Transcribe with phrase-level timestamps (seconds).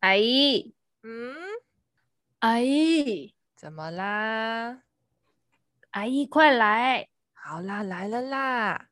[0.00, 0.72] 阿姨，
[1.02, 1.34] 嗯，
[2.38, 4.78] 阿姨，怎么啦？
[5.90, 7.06] 阿姨，快来！
[7.34, 8.86] 好啦，来了啦！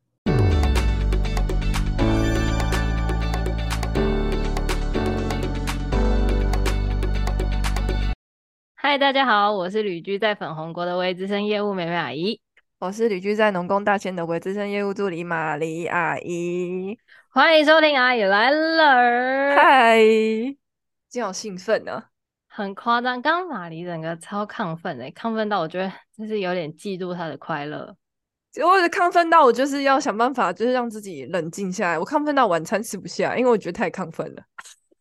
[8.74, 12.38] 嗨，大家好，我是旅居在粉红国的微资深业务美美阿姨，
[12.80, 16.98] 我是旅居在农工大千的微资深业务助理玛丽阿姨，
[17.30, 20.58] 欢迎收听阿姨来了，嗨。
[21.10, 22.04] 今天好兴奋呢、啊，
[22.48, 23.22] 很夸张。
[23.22, 27.96] 刚玛丽整个超亢奋的，亢奋到我觉得就是有点嫉妒他的快乐。
[28.62, 31.98] 我的亢奋到我就是要想办法，就是让自己冷静下来。
[31.98, 34.42] 我亢奋到晚餐吃不下，因为我觉得太亢奋了。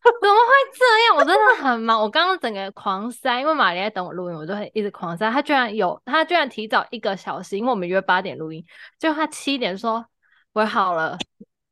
[0.00, 1.16] 怎么会这样？
[1.16, 2.00] 我真的很忙。
[2.00, 5.30] 我刚刚整个狂塞，因为玛丽在等我录音，我就会一直狂塞。
[5.30, 8.64] 她居然有，她居然提早一个小时，因为我们约八点录音，
[8.98, 10.06] 就她七点说
[10.54, 11.18] 我好了，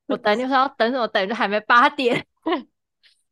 [0.09, 1.09] 我等你说要等什么？
[1.09, 2.27] 等就还没八点。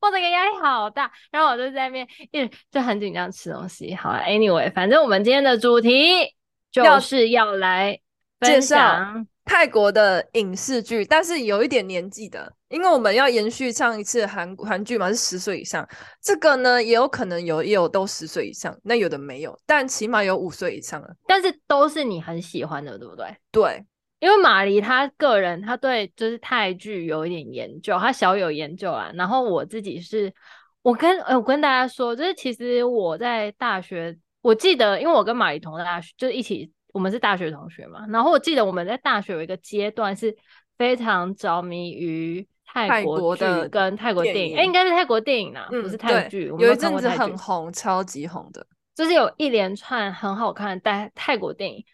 [0.05, 3.95] 我这个压力好大，然后我就在那边一直就很紧张吃东西。
[3.95, 6.35] 好了，Anyway，反正我们今天的主题
[6.71, 7.99] 就是要来
[8.41, 9.03] 介绍
[9.45, 15.87] 泰国的影视剧，但是有一点年纪的，因为我们要延续上一次韩韩剧嘛，是十岁以上。
[16.23, 21.09] 这个呢，也有可能有，也有都十岁以上，那有的没有，但起码有五岁以上了。
[21.27, 23.27] 但是都是你很喜欢的，对不对？
[23.53, 23.85] 对。
[24.25, 29.11] 因为马黎他个人，他对就是泰剧有一点研究，他小有研究啊。
[29.13, 30.33] 然后我自己是，
[30.81, 38.07] 我跟呃我跟大家说，就是其实我在大学，我记得，因为我跟马黎同大学，就是一起，我们是大学同学嘛。
[38.09, 40.35] 然后我记得我们在大学有一个阶段是
[40.79, 46.47] 非常着迷于泰国的跟泰国电影，哎，应该是泰国电影啊，嗯、不是泰剧。
[46.47, 51.85] 有一阵子很红，超级红的，就是有一连串很好看的泰泰国电影。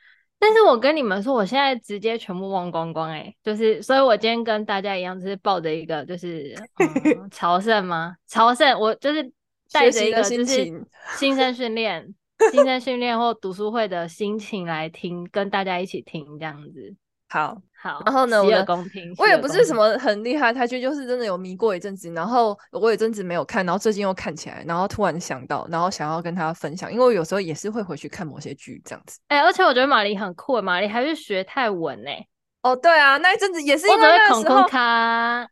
[0.42, 8.16] 但是我跟你们说，我现在直接全部忘光光哎、欸，就是，所以我今天跟大家一样，就是抱着一个就是、嗯、朝圣吗？
[8.26, 9.30] 朝圣，我就是
[9.70, 10.86] 带着一个就是
[11.18, 12.14] 新生训练、
[12.50, 16.96] 新生训练或读书会的心情来听，跟大家一起听这样子。
[17.30, 18.50] 好好，然后呢，我
[18.92, 29.18] 听我也不是什么很厉害，泰剧就是真的有迷过一阵子，然后我有阵子没有看，然后最近又看起来，然后突然想到，然后想要跟他分享，因为我有时候也是会回去看某些剧这样子。
[29.28, 32.28] 哎、欸，而且我觉得玛丽很酷，玛丽还是学泰文呢、欸。
[32.62, 35.48] 哦，对啊，那一阵子也是因为那个时候，卡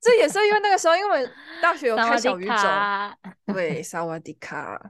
[0.00, 1.28] 这也是因为那个时候，因为
[1.60, 2.56] 大学有开小语种，
[3.52, 4.80] 对，萨瓦迪卡，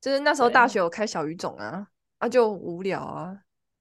[0.00, 1.86] 就是那时候大学有开小语种啊，
[2.18, 3.36] 啊就无聊啊。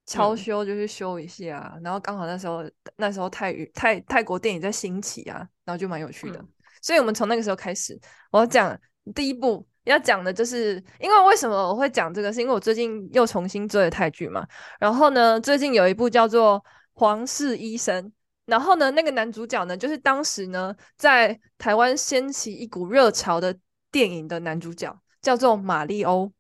[0.08, 2.64] 超修就去修一下，嗯、然后刚好那时候
[2.96, 6.48] 那时候泰语泰泰国电影在兴起啊，然后就蛮有趣的，嗯、
[6.82, 8.00] 所以我们从那个时候开始，
[8.32, 8.76] 我要讲
[9.14, 14.48] 第一部要讲的就是，因为为什么我会讲这个，是因为我最近又重新追了泰剧嘛，
[14.80, 16.58] 然后呢，最近有一部叫做
[16.94, 18.02] 《皇室医生》，
[18.46, 23.54] 然后呢，那个男主角呢，就是当时呢在台湾掀起一股热潮的
[23.92, 26.32] 电影的男主角，叫做马利欧。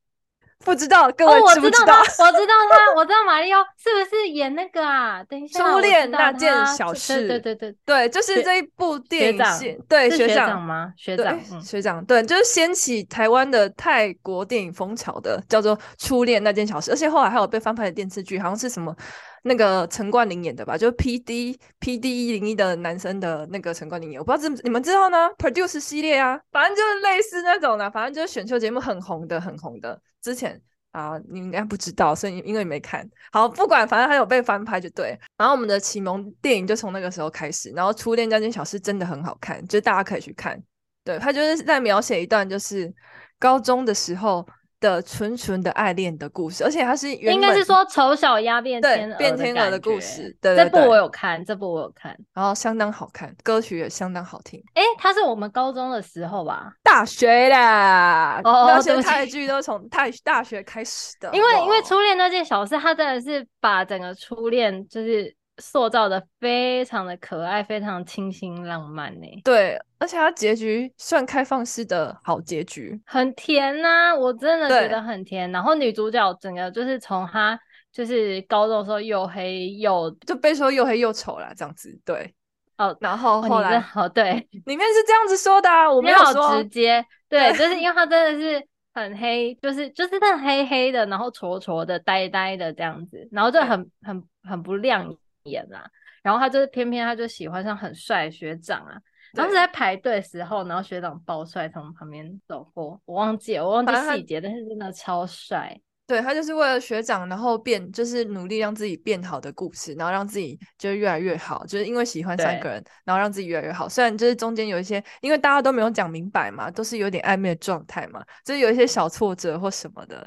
[0.65, 1.93] 不知道各位知不知道？
[1.93, 5.23] 哦、我知道他，我知道他，我知道玛丽欧是不是演那个啊？
[5.23, 10.91] 等一下，初恋那件小事，对对对对，就是这一部电影学长，对学长吗？
[10.97, 18.95] 学长，嗯、学长，对，就是掀起台湾的泰国电影风潮的，叫做《初恋那件小事》，而且后来还有被翻拍的电视剧，好像是什么。
[19.43, 29.97] 那个陈冠霖演的吧，就是 P D P D 一零一的男生的那个陈冠霖演，我不知道知你们知道呢？Produce 系列啊，反正就是类似那种的，反正就是选秀节目很红的，很红的。
[30.27, 30.61] 之前
[30.91, 35.17] 啊，你应该不知道，所以因为你没看好，不管，反正还有被翻拍就对。
[35.37, 40.61] 然后我们的启蒙电影就从那个时候开始，然后《初恋这件小事》真的很好看，就大家可以去看。
[41.03, 42.93] 对，他就是在描写一段就是
[43.39, 44.45] 高中的时候。
[44.79, 50.35] 的纯纯的爱恋的故事，而且它是应该是说丑小鸭变天鹅变天鹅的故事。
[50.41, 54.61] 对，这部我有看，这部我有看，然后相当好看，歌曲也相当好听。
[54.73, 56.71] 哎，它是我们高中的时候吧？
[56.83, 61.29] 大学啦，那些泰剧都从泰大学开始的。
[61.33, 65.35] 因为因为初恋那件小事，它真的是把整个初恋就是。
[65.59, 69.27] 塑造的非常的可爱，非常清新浪漫呢。
[69.43, 75.51] 对，而且它结局算开放式的好结局，很甜呐、啊，我真的觉得很甜。
[75.51, 77.59] 然后女主角整个就是从她
[77.91, 81.99] 就是高中的时候又黑又就被说又黑又丑啦，这样子。
[82.05, 82.33] 对，
[82.77, 84.33] 哦，然后后来哦对，
[84.65, 95.17] 里面是这样子说的啊，我没有说直接，对，对就是因为她真的是很黑，就是就是那黑黑的，然后挫挫的、呆呆的这样子，然后就很很很不亮眼。
[95.47, 95.89] 演啦，
[96.21, 98.99] 然后他就是偏偏他就喜欢上很帅的学长啊，
[99.33, 105.79] 当时在排队的时候，然后学长爆帅从旁边走过，我忘记了，我忘记细节，但是真的超帅。
[106.05, 113.89] 对，他就是为了学长，然后变就是努力让自己变好的故事，然后让自己就越来越好，就是因为喜欢三个人，然后让自己越来越好。
[113.89, 120.25] 虽然就是中间有一些，因为大家都没有讲明白嘛，都是有点暧昧的状态嘛，就是有一些小挫折或什么的。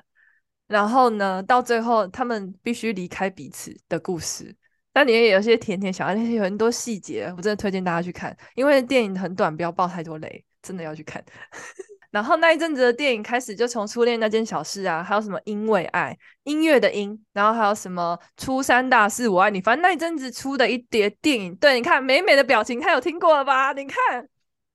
[0.67, 4.55] 然后呢，到最后他们必须离开彼此的故事，
[4.93, 11.25] 但里面也有些甜甜小爱，那些有很多细节，我真的推荐大家去看，因为电影很短，不要爆太多雷，真的要去看。
[12.11, 23.73] 然后那一阵子的电影开始就从初恋那件小事啊，还有什么因为爱音乐的音，然后还有什么初三大四我爱你，反正那一阵子出的一叠电影，对，你看美美的表情，他有听过了吧？
[23.75, 24.27] 你看，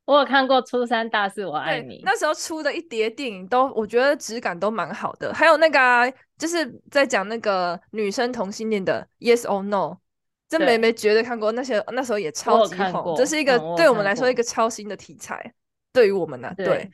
[0.06, 9.98] 我有看过初三大四我爱你，那时候出的一叠电影都我觉得质感都蛮好的，还有那个、啊、就是在讲那个女生同性恋的 Yes or No，
[10.50, 15.54] 这美美绝对看过，那些那时候也超级红，这是一个、嗯、对我们来说一个超新的题材，
[15.94, 16.66] 对于我们呢、啊，对。
[16.66, 16.92] 对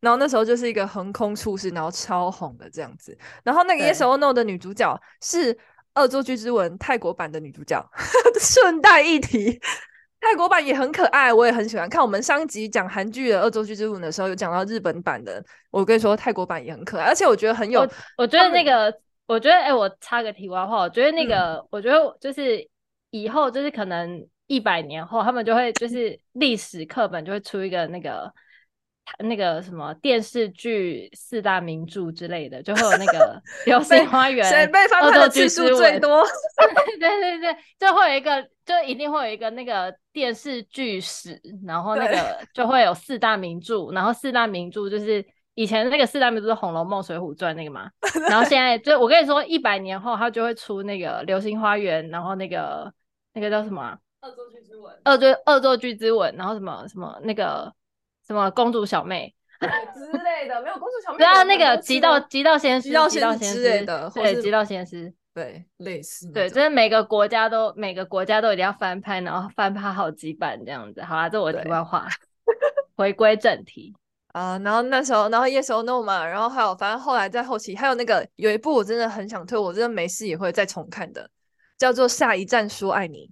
[0.00, 3.16] 然后那时候就是一个横空出世，然后超红的这样子。
[3.42, 5.54] 然后那个 Yes or No 的女主角是
[5.94, 7.82] 《恶作剧之吻》泰国版的女主角。
[8.38, 9.58] 顺带一提，
[10.20, 12.02] 泰国版也很可爱，我也很喜欢看。
[12.02, 15.42] 我们上一集讲韩剧的《恶作剧之吻》的时候，有讲到日本版的。
[15.70, 17.80] 我跟你说，泰国版也很可爱，而且我觉得很有。
[17.80, 18.94] 我，我觉得那个，
[19.26, 22.58] 我觉得，哎、欸，我插个题外话，我觉得那个，嗯、我觉得就是
[23.22, 28.32] 以后就是可能一百年后，他们就会就是历史课本就会出一个那个。
[29.18, 36.24] 那个什么电视剧四大名著之类的，就会有那个 《流星花园》，谁被翻拍的次数最多？
[36.98, 45.22] 对对对，就会有一个，就一定会有一个那个电视剧史，然后那个 就会有四大名著，然后四大名著就是
[45.54, 47.90] 以前那个四大名著是《红楼梦》《水浒传》那个嘛，
[48.30, 52.90] 然后现在就我跟你说，一百年后他就会出那个《流星花园》，然后那个
[53.34, 53.98] 那个叫什么啊？
[54.22, 54.94] 恶作剧之吻。
[55.04, 57.72] 恶作恶作剧之吻，然后什么什么那个。
[58.26, 61.18] 什么公主小妹 之类的，没有公主小妹。
[61.18, 66.32] 对啊，那个极道极道先师，极道先师之类的，对，极道先师，对，类似。
[66.32, 71.02] 对，就是每个国家都每个国家都一定要翻拍，然后翻拍好几版这样子。
[71.02, 72.08] 好啦，这我的题外话，
[72.96, 73.94] 回归正题
[74.28, 74.58] 啊。
[74.60, 81.28] 然后那时候，然后 Yes or No 嘛，然后还有，反正后来在后期还有那个有一部我真的很想推，我真的没事也会再重看的，
[81.78, 83.26] 叫做《下一站说爱你》。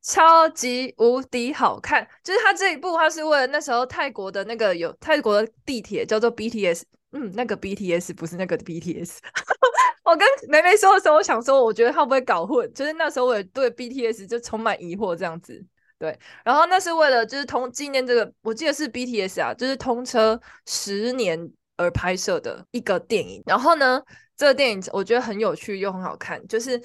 [0.00, 9.18] 超级无敌好看，就是他这一部，他是为了那时候泰国的那个有泰国的地铁叫做 BTS，嗯，那个 BTS 不是那个 BTS。
[10.04, 12.72] 我跟梅梅说的时候，我想说，我觉得他会不会搞混？
[12.72, 15.62] 就是那时候我也对 BTS 就充满疑惑，这样子。
[15.98, 21.38] 对，然后那是为了就是通纪念这个，我记得是 BTS 啊，就是通车十年
[21.76, 23.42] 而拍摄的一个电影。
[23.44, 24.00] 然后呢，
[24.36, 26.80] 这个电影我觉得很有趣又很好看，就是。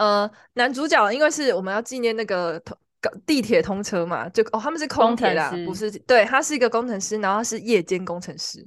[0.00, 2.74] 呃，男主角因为是我们要纪念那个通
[3.26, 8.66] 地铁通车嘛，就哦他们是空铁啦，不是，对，他是一个工程师，然后他是夜间工程师，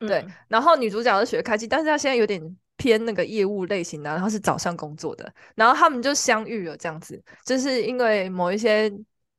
[0.00, 2.38] 嗯、对，然后女主角是学会计，但是她现在有点
[2.76, 8.92] 偏那个业务类型的，然后是早上工作的，然后他们就相遇了这样子，就是因为某一些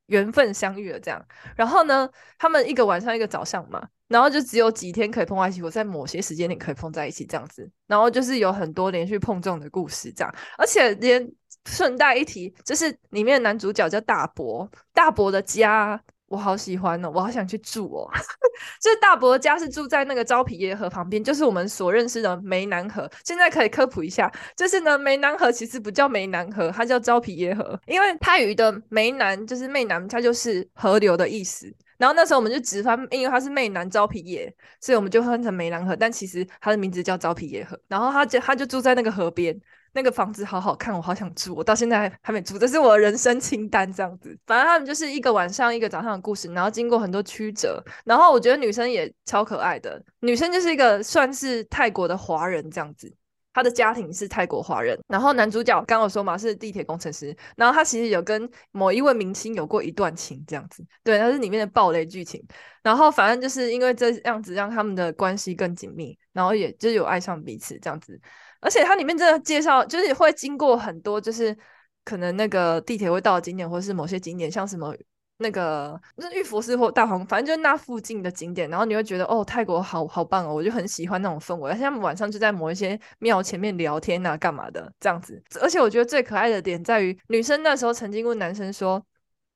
[0.08, 1.24] 缘分相遇了这样，
[1.56, 2.10] 然后呢，
[2.40, 3.88] 他们一个晚上一个早上嘛。
[4.08, 11.28] 然后就只有几天可以碰在一起，我在某些时间点可以碰在一起这样子，然后就是有很多连续碰撞的故事这样，而且连
[11.66, 18.10] 顺带一提，就是里面的男主角叫大伯，大伯的家我好喜欢哦，我好想去住哦，
[18.82, 23.10] 就是大伯的家是住在那个昭皮耶河旁边，就是我们所认识的湄南河。
[23.24, 31.72] 现在可以科普一下，就是呢湄南河其实不叫湄南河，它叫昭皮耶河，因为泰语的湄南就是湄南，它就是河流的意思。
[31.98, 35.96] 然后那时候我们就直翻，因为它是湄南昭披耶，所以我们就翻成湄南河。
[35.96, 37.80] 但其实它的名字叫招皮耶河。
[37.88, 39.60] 然后他就他就住在那个河边，
[39.94, 41.56] 那个房子好好看，我好想住。
[41.56, 44.38] 我到现在还还没住，这是我的人生清单这样子。
[44.46, 47.84] 反正他们就是一个晚上一个早上的故事，然后经过很多曲折。
[48.04, 53.12] 然后我觉得女生也超可爱的，女生就是一个算是泰国的华人这样子。
[53.56, 62.46] 他的家庭是泰国华人，然后男主角刚我说嘛是地铁工程师，然后他其实有跟某一位明星有过一段情，这样子，对，他是里面的暴雷剧情。
[62.84, 68.20] 然后反正就是因为这样子让他们的关系更紧密，然后也就有爱上彼此这样子。
[68.60, 71.58] 而且它里面真的介绍，就是会经过很多，就是
[72.04, 74.94] 可能那个地铁会到的景点，或是某些景点，像什么。
[75.38, 81.70] 那个那玉佛寺或大皇宫，反正就是那附近的景点，然后你会觉得哦，泰国好好棒哦，我就很喜欢那种氛围。
[81.70, 85.44] 而且他们晚上就在某一些庙前面聊天啊，干嘛的这样子。
[85.62, 89.06] 而且我觉得最可爱的点在于，女生那时候曾经问男生说：“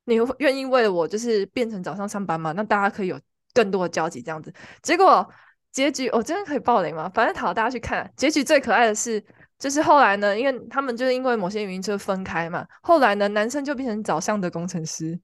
[0.03, 2.51] 你愿意为了我，就是变成早上上班吗？
[2.51, 3.17] 那大家可以有
[3.53, 5.25] 更多的交集这样子。”结果
[5.71, 7.09] 结局，我、哦、真的可以爆雷吗？
[7.13, 8.11] 反正好，大家去看。
[8.17, 9.23] 结局最可爱的是，
[9.57, 12.67] 就是后来呢，因为他们就是因为某些原因就分开嘛。
[12.81, 15.17] 后来呢，男生就变成早上的工程师。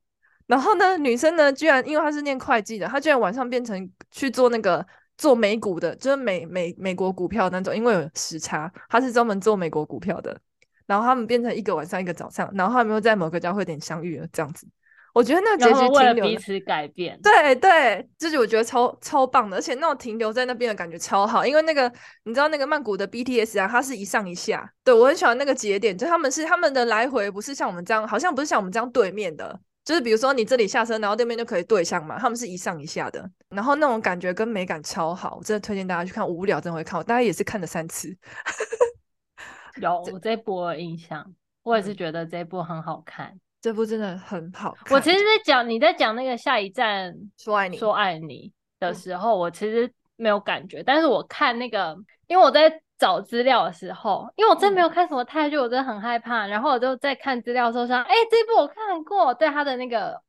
[0.47, 4.85] 然后呢，女生呢，居然因为她是念会计的，她居然晚上变成去做那个
[5.17, 10.39] 做美股的，就是美美美国股票那种，因为有时差，她是专门做美国股票的。
[10.87, 14.67] 然后他们变成一个晚上一个早上，然后他们又在某个交汇点相遇了，这样子。
[15.15, 21.91] 我觉得那结局停留彼此改变，对对，就是我觉得超超棒的，而且那种停留在那边的感觉超好，因为那个
[22.25, 38.17] 你知道那个曼谷的 BTS 啊，它是一上一下，对，我很喜欢那个节点，就他们是他们的来回不是像我们这样，好像不是像我们这样对面的，就是比如说你这里下车，然后对面就可以对向嘛，他们是一上一下的，然后那种感觉跟美感超好，我真的推荐大家去看，无聊真的会看，我大概也是看了三次。
[39.79, 43.39] 有我这部的印象，我也是觉得这部很好看。
[43.61, 44.95] 这部真的很好看。
[44.95, 50.81] 我其实，在讲你在讲那个下一站说爱你说爱你的时候，我其实没有感觉。
[50.81, 51.95] 但是我看那个，
[52.27, 56.47] 因为我在找资料的时候，因为我真的没有看什么泰剧，我真的很害怕。
[56.47, 60.21] 然后我就在看资料的时候想，哎，这部我看过，对他的那个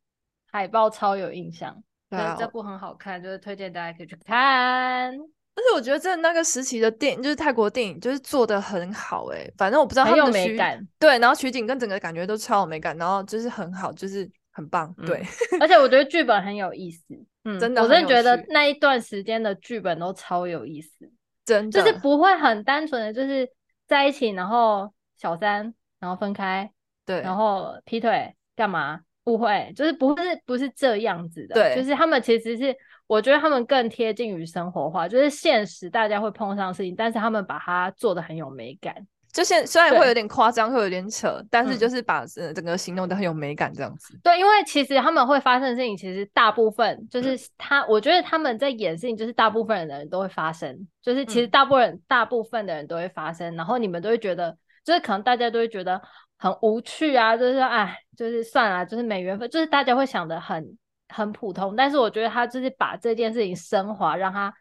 [0.50, 1.82] 海报超有印象。
[2.08, 5.10] 对，这部很好看，就是推荐大家可以去看。
[5.56, 9.54] 而且我觉得真的那个时期的电影，就是泰国电影，就是做的很好哎、欸。
[9.56, 14.94] 反正我不知道他们的美感，对，然后取景跟整个感觉都超有美感，然后就是很好，就是很棒。
[15.06, 15.18] 对，
[15.52, 17.02] 嗯、而且我觉得剧本很有意思，
[17.44, 21.10] 嗯，真的，我真的觉得那一段时间的剧本都超有意思，
[21.46, 23.48] 真的，就是不会很单纯的就是
[23.86, 26.70] 在一起，然后小三，然后分开，
[27.06, 29.00] 对，然后劈腿干嘛？
[29.24, 32.76] 误会，就是不是不是这样子的，对，就是他们其实是。
[33.08, 39.06] 我觉得他们更贴近于生活化，就是现实大家会碰上事情，但是他们把它做的很有美感。
[39.36, 42.24] 就现虽然会有点夸张，会有点扯，但是就是把
[42.54, 44.18] 整个形容得很有美感这样子。
[44.22, 56.00] 对，因为其实他们会发生的事情，其实大部分就是他，嗯、我觉得他们在演事情，就是大部分的人都会发生，就是其实大部分人、嗯、大部分的人都会发生，然后你们都会觉得，就是可能大家都会觉得
[56.38, 60.76] 很无趣啊，就是说哎，就是算了，就是没缘分，就是大家会想的很。
[61.08, 64.52] 很普通，但是我觉得他就是把这件事情升华，让他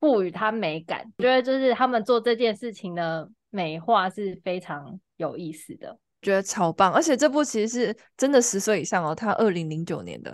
[0.00, 1.04] 赋予它美感。
[1.18, 6.92] 我觉得就是他们做这件事情的美化是非常有意思的，觉得超棒。
[6.92, 10.32] 而且这部其实是真的十岁以上哦，他二零零九年的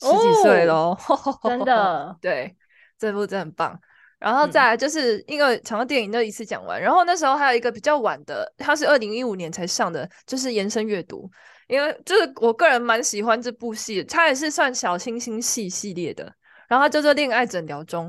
[0.00, 2.14] 十几岁咯，哦、真的。
[2.20, 2.54] 对，
[2.98, 3.80] 这部真的很棒。
[4.18, 11.30] 然后再来就是因为长的电影那一次讲完，嗯、然后那时候还有一个比较晚的，它是二零一五年才上的，就是延伸阅读。
[11.68, 16.24] 因为就是我个人蛮喜欢这部戏，它也是算小清新系系列的。
[16.68, 18.08] 然后它叫做《恋爱诊疗中》，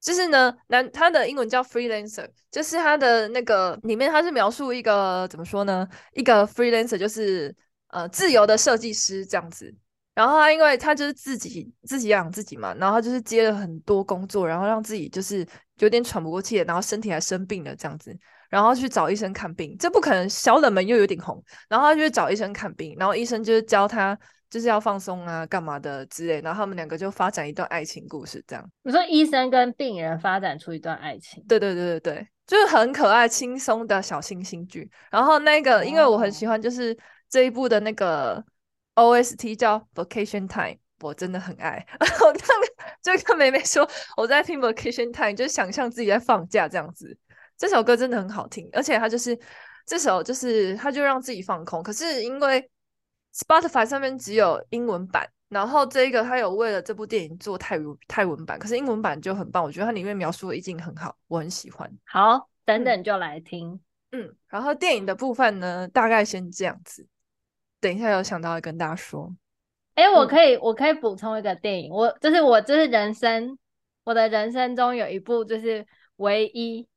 [0.00, 5.86] 就是呢，男他的英文叫 freelancer，就是他的那个里面他是描述一个怎么说呢？
[6.12, 7.54] 一个 freelancer 就是
[7.88, 9.74] 呃自由的设计师这样子。
[10.14, 15.46] 然后他因为他就是自己自己养自己嘛，然后他就是接了很多工作，然后让自己就是
[15.78, 18.16] 有点喘不过气，然后身体还生病了这样子。
[18.48, 21.40] 然后去找医生看病，这不可能，小冷门又有点红。
[21.68, 24.18] 然后他就去找医生看病，然后医生就是教他
[24.50, 26.40] 就是要放松啊，干嘛的之类。
[26.40, 28.70] 然后他们两个就发展一段爱情故事，这样。
[28.82, 31.44] 你说医生跟病人发展出一段爱情？
[31.48, 34.90] 对对对对对，就是很可爱、轻松的小清新剧。
[35.10, 36.96] 然后那个，因为我很喜欢，就是
[37.28, 38.44] 这一部的那个
[38.94, 41.86] OST 叫 Vacation Time，我真的很爱。
[42.00, 42.42] 我刚刚
[43.02, 47.16] 就跟妹妹说，我在听 Vacation Time，就想象自己在放假这样子。
[47.56, 49.36] 这首歌真的很好听，而且它就是
[49.84, 51.82] 这首，就是它就让自己放空。
[51.82, 52.70] 可是因为
[53.38, 61.90] Spotify 上面只有英文版，然后这一个他有为了这部电影做泰文泰文版，可是英文版就很棒，我觉得它里面描述的意境很好，我很喜欢。
[62.04, 63.80] 好，等等就来听。
[64.10, 67.06] 嗯，嗯，然后电影的部分呢，大概先这样子。
[67.80, 69.32] 等一下有想到要跟大家说，
[69.94, 73.56] 哎，我可以我可以补充一个电影，我就是我就是人生
[74.04, 76.88] 我的人生中有一部就是唯一。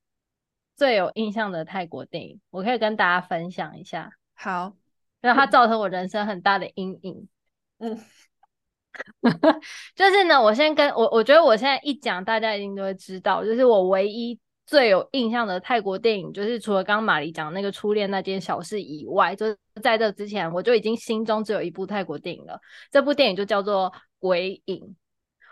[0.77, 4.09] 最有印象的泰国电影，我可以跟大家分享一下。
[4.33, 4.73] 好，
[5.21, 7.27] 因为它造成我人生很大的阴影。
[7.79, 7.97] 嗯，
[9.95, 22.59] 就是呢，我先跟我，我觉得我现在一讲，大家一定都会知道，就是我唯一最有印象的泰国电影，就是除了刚刚马骊讲那个初恋那件小事以外，就是在这之前，我就已经心中只有一部泰国电影了。
[22.91, 24.79] 这部电影就叫做《鬼影》，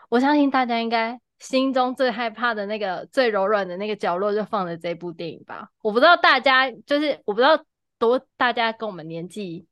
[0.09, 1.19] 我相信大家应该。
[1.39, 5.69] 心中最害怕的那个最柔软的那个角落，就放在这部电影吧。
[5.81, 7.57] 我不知道大家，就是我不知道
[7.99, 9.67] 多大家跟我们年纪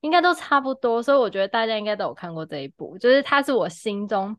[0.00, 2.96] 应该都差不多，所以我觉得大家应该都有看过这一部。
[2.98, 4.36] 就是它是我心中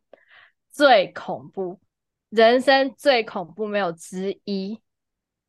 [0.71, 1.79] 最恐怖、
[2.29, 4.81] 人生最恐怖没有之一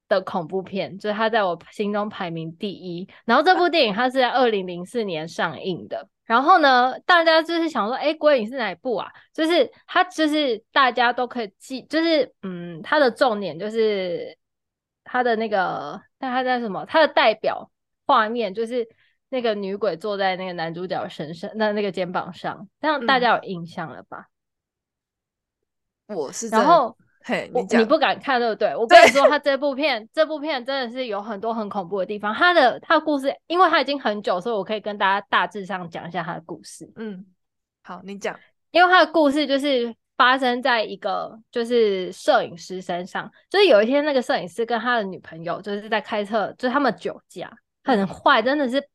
[0.09, 3.09] 的恐怖片，就是它在我心中排名第一。
[3.25, 6.09] 然后这部电影它是在二零零四年上映的。
[6.25, 9.11] 然后呢，大家就是想说，哎，鬼影是哪一部啊？
[9.33, 14.35] 就是它，就是大家都可以记，就是嗯，它的重点就是
[15.05, 16.87] 它的那个，但它在什么？
[16.87, 17.71] 它的代表
[18.07, 18.89] 画面就是
[19.29, 24.29] 那个女鬼坐在那个男主角身上，那那个肩膀上，这样大家有印象了吧？
[26.07, 28.77] 嗯、我是，然后嘿，你讲，你不敢看对不对？
[28.77, 32.35] 我 跟你说，他这部片，这部片真的是有很多很恐怖的地方。
[32.35, 36.93] 他的他的故事，因为他已经很久，所以我可以跟大家大致上讲一下他的故事。
[36.97, 37.25] 嗯，
[37.83, 38.39] 好，你讲。
[38.71, 47.51] 因为他的故事就是发生在一个就是摄影师身上，就是有一天那个摄影师跟他的女朋友就是在开车，就是他们酒驾，
[47.85, 48.89] 很坏，真的是。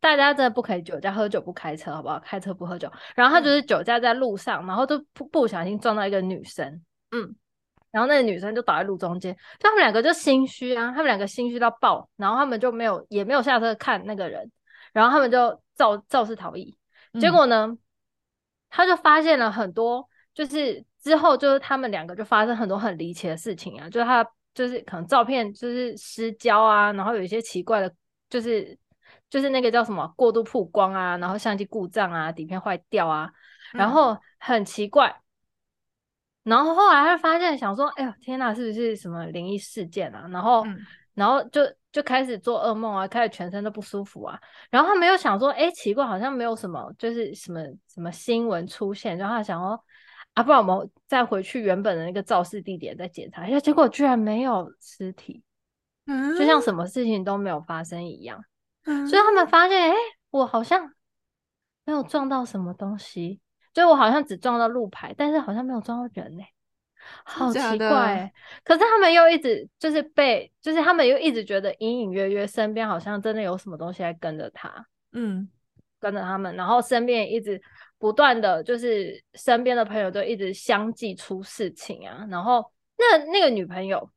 [0.00, 2.20] 大家真的不可以酒驾，喝酒不开车，好不好？
[2.20, 2.88] 开车不喝酒。
[3.16, 6.64] 然后他就是酒驾在路上，嗯、然后就不不小心撞到一个女生，
[7.10, 7.34] 嗯，
[7.90, 14.48] 然后那个女生就倒在路中间，就他们两个就心虚啊，他们两个心虚到爆，然后他们就没有也没有下车看那个人，
[14.92, 16.76] 然后他们就肇肇事逃逸。
[17.18, 17.78] 结果呢，嗯、
[18.70, 27.92] 他就发现了很多，就是之后就是他们两个就发生很多很离奇的事情啊，就是他就是可能照片就是失焦啊，然后有一些奇怪的，
[28.28, 28.78] 就是。
[29.30, 33.30] 就是那个叫什么过度曝光啊，然后相机故障啊，底片坏掉啊，
[33.74, 35.08] 然后很奇怪，
[36.44, 40.26] 嗯、然后后来他就发现想说，哎呦天哪，是不是什么灵异事件啊？
[40.30, 40.78] 然后，嗯、
[41.12, 41.60] 然后就
[41.92, 44.40] 就开始做噩梦啊，开始全身都不舒服啊。
[44.70, 49.18] 然后他没有想说，哎，奇怪，好像没有什么，就是什么什么新闻出现。
[49.18, 49.78] 然后他想说，
[50.32, 53.60] 啊，不然我们再回去原本的那个肇事地点再检查一下。
[53.60, 55.42] 结果居然没有尸体，
[56.08, 58.42] 嗯，就像什么事情都没有发生一样。
[58.84, 59.96] 所以他们发现，哎、欸，
[60.30, 60.90] 我好像
[61.84, 63.38] 没有撞到什么东西，
[63.74, 66.48] 就我好像只撞到路牌，但是好像没有撞到人呢、欸，
[67.22, 68.32] 好奇怪、欸。
[68.64, 75.46] 可是他们又一直就是被，就是他们又一直觉得隐隐约约身边好像真的有什么东西在跟着他，嗯，
[76.00, 77.60] 跟着他们，然后身边一直
[77.98, 82.64] 不断的就是身边的朋友都一直相继出事情啊，然后
[82.96, 84.10] 那那个女朋友。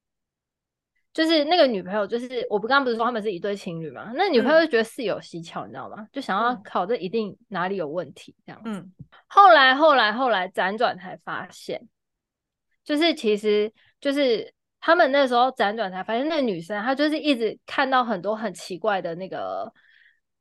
[1.13, 4.13] 就是那个女朋友，就是我不刚刚不是说他们是一对情侣嘛？
[4.15, 6.07] 那女朋友就觉得事有蹊跷，你知道吗？
[6.09, 8.69] 就想要考这一定哪里有问题这样子。
[8.69, 8.93] 嗯。
[9.27, 11.85] 后来后来后来辗转才发现，
[12.85, 19.69] 就是其实就是他们那时候辗转才发现，那个女生她就是一直看到很多很奇怪的那个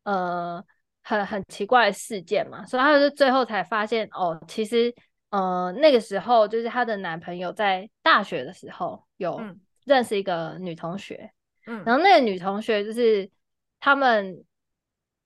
[0.05, 0.65] 呃
[1.03, 4.95] 很很奇怪的事件嘛，所以她就最后才发现哦，其实
[5.31, 9.35] 呃那个时候就是她的男朋友在大学的时候有。
[9.41, 11.33] 嗯认识一个女同学，
[11.67, 13.31] 嗯，然后那个女同学就是
[13.81, 14.45] 他们，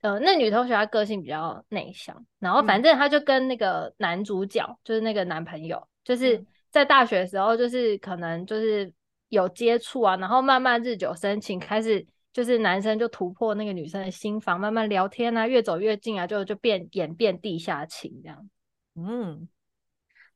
[0.00, 8.92] 呃，那女同学她个性比较内向，然后反正她就跟那个男主角，嗯、就是那个男朋友，就是在大学的时候，就是可能就是
[9.28, 18.48] 有接触啊，然后慢慢日久生情，开始就是男生就突破那个女生的心房，慢慢聊天啊，越走越近啊，就就变演变地下情这样，
[18.94, 19.48] 嗯，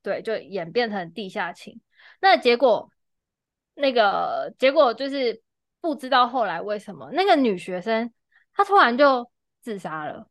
[0.02, 1.80] 对，就演变成地下情，
[2.20, 2.90] 那结果。
[3.78, 5.40] 那个结果就是
[5.80, 8.12] 不知道后来为什么那个女学生
[8.52, 10.28] 她突然就自杀了，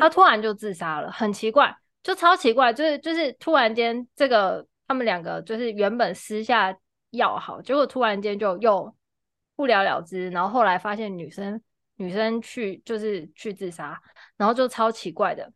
[0.00, 6.76] 她突然就自杀了，嗯、很奇怪，就超奇怪，就是就是突然间这个他们两个就是原本私下
[7.10, 8.92] 要好，结果突然间就又
[9.54, 11.62] 不了了之，然后后来发现女生
[11.96, 14.00] 女生去就是去自杀，
[14.36, 15.52] 然后就超奇怪的。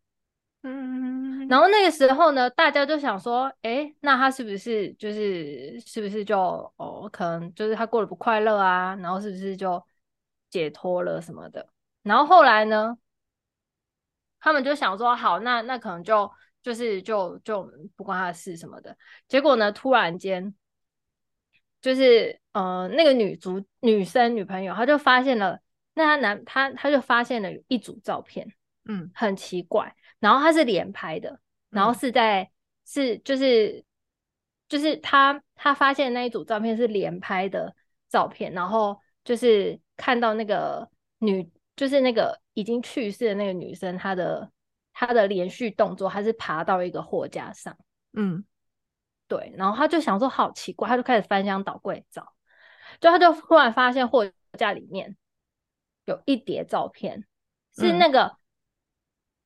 [0.67, 6.39] 嗯，然后那个时候呢，大家就想说，哎，那他是不是就是是不是就
[6.77, 9.85] 哦，可能就是他过得不快乐啊，然后是不是就
[10.49, 11.69] 解脱了什么的？
[12.03, 12.97] 然后后来呢，
[14.41, 16.31] 他们就想说，好，那那可能就
[16.63, 18.97] 就是就就不关他的事什么的。
[19.29, 20.55] 结果呢，突然间
[21.83, 25.61] 就是呃，那个女主女生女朋友，她就发现了，
[25.93, 28.51] 那她男她她就发现了一组照片，
[28.87, 29.95] 嗯，很奇怪。
[30.25, 32.51] 然后他是连拍的，然后是在、嗯、
[32.87, 33.85] 是就是
[34.71, 37.77] 就是他他发现那一组照片是连拍的
[38.09, 44.51] 照片，然后就是看到那个女就是那个已经去世的那个女生，她的
[44.95, 47.77] 她的连续动作，她是爬到一个货架上，
[48.15, 48.47] 嗯，
[49.29, 52.33] 对，然后他就想说好奇怪，他就开始翻箱倒柜找，
[52.99, 54.25] 就他就忽然发现货
[54.57, 55.19] 架里面
[56.07, 57.27] 有一叠照片，
[57.77, 58.39] 是那个。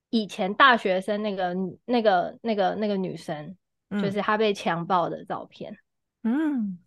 [0.09, 3.55] 嗯以前大学生那个、那个、那个、那个女生，
[3.90, 5.77] 嗯、就是她被强暴的照片。
[6.23, 6.79] 嗯，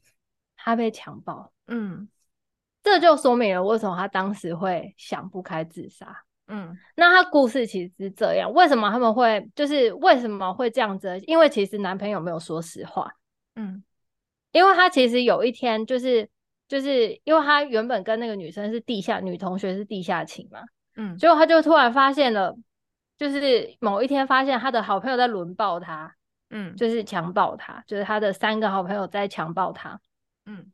[0.58, 1.52] 她被强暴。
[1.68, 2.10] 嗯，
[2.82, 6.24] 这就说明了为什么她当时会想不开自杀。
[6.48, 11.20] 嗯，那她故事其实是这样：为什么他们会，就是为什么会这样子？
[11.28, 13.12] 因为其实男朋友没有说实话。
[13.56, 13.84] 嗯，
[14.52, 16.28] 因为他其实有一天，就是
[16.68, 20.62] 就是因为他原本跟那个女生是地下女同学是地下情嘛。
[20.96, 22.58] 嗯，结果他就突然发现了。
[23.22, 26.16] 就是某一天发现他的好朋友在轮暴他，
[26.50, 30.02] 嗯，就是强暴他，就是他的三个好朋友在强暴他，
[30.48, 30.72] 嗯，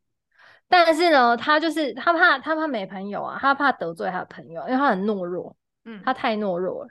[0.70, 6.90] 但是呢，他就是他怕他怕没朋友啊，他怕得罪他的朋友，因为他很懦弱，嗯，他太懦弱了，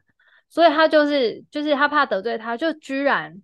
[0.51, 3.41] 所以他就是就是他怕得罪他，就居然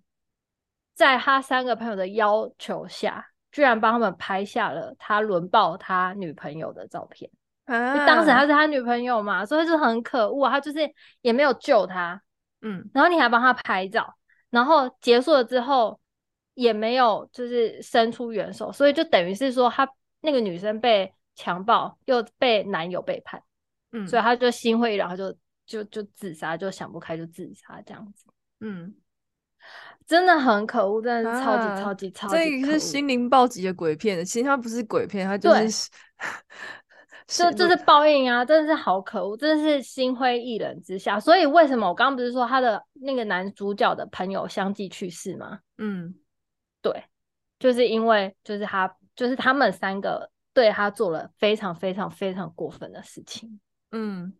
[0.93, 7.31] 在他三个朋友的要求下，居然帮他们拍下了他轮暴他女朋友的照片。
[7.65, 10.51] 啊，当时他是他女朋友嘛，所以就很可恶啊。
[10.51, 10.79] 他就是
[11.21, 12.21] 也没有救他，
[12.61, 14.13] 嗯，然后你还帮他拍照，
[14.49, 15.97] 然后结束了之后
[16.55, 19.87] 也没有就是伸出援手，所以就等于是说他
[20.19, 23.41] 那个女生被强暴又被男友背叛，
[23.93, 28.25] 嗯，所以他就心灰意冷，然后就就就自杀，就想不开就自杀这样子，
[28.59, 28.93] 嗯，
[30.05, 35.89] 真的很可恶，真的超级、啊、超级超级，这个是心灵暴击的鬼片，其实它不是鬼片，它就是。
[37.27, 38.43] 这这是报应啊！
[38.43, 41.19] 真的是好可恶，真的是心灰意冷之下。
[41.19, 45.59] 所以为什么我刚刚不是说他的那个男主角的朋友相继去世吗？
[45.77, 46.15] 嗯，
[46.81, 47.03] 对，
[47.59, 53.59] 就是因为就是他就是他们三个对他做了非常非常非常过分的事情。
[53.91, 54.33] 嗯。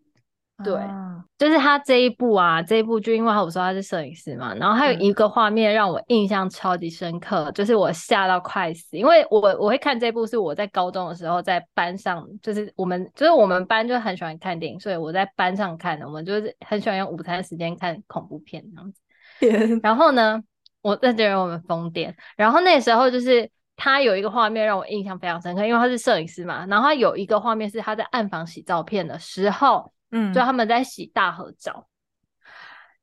[0.64, 19.80] 对，啊、就是他这一部啊，这一部就，因为我说他是摄影师嘛，然后还有一个画面让我印象超级深刻，嗯、就是我吓到快死，因为我我会看这部是我在高中的时候在班上，就是我们就是我们班就很喜欢看电影，所以我在班上看的，我们就是很喜欢用午餐时间看恐怖片这样子。
[19.82, 20.40] 然后呢，
[20.82, 29.92] 我那觉得我们疯癫，然后那时候就是他有一个画面让我印象非常深刻，因为他是摄影师嘛，然后他有一个画面是他在暗房洗照片的时候。
[30.16, 31.88] 嗯，就他们在洗大合照，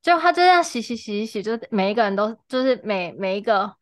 [0.00, 3.74] 就他就这样洗洗洗洗洗，就每一个人都就是每每一个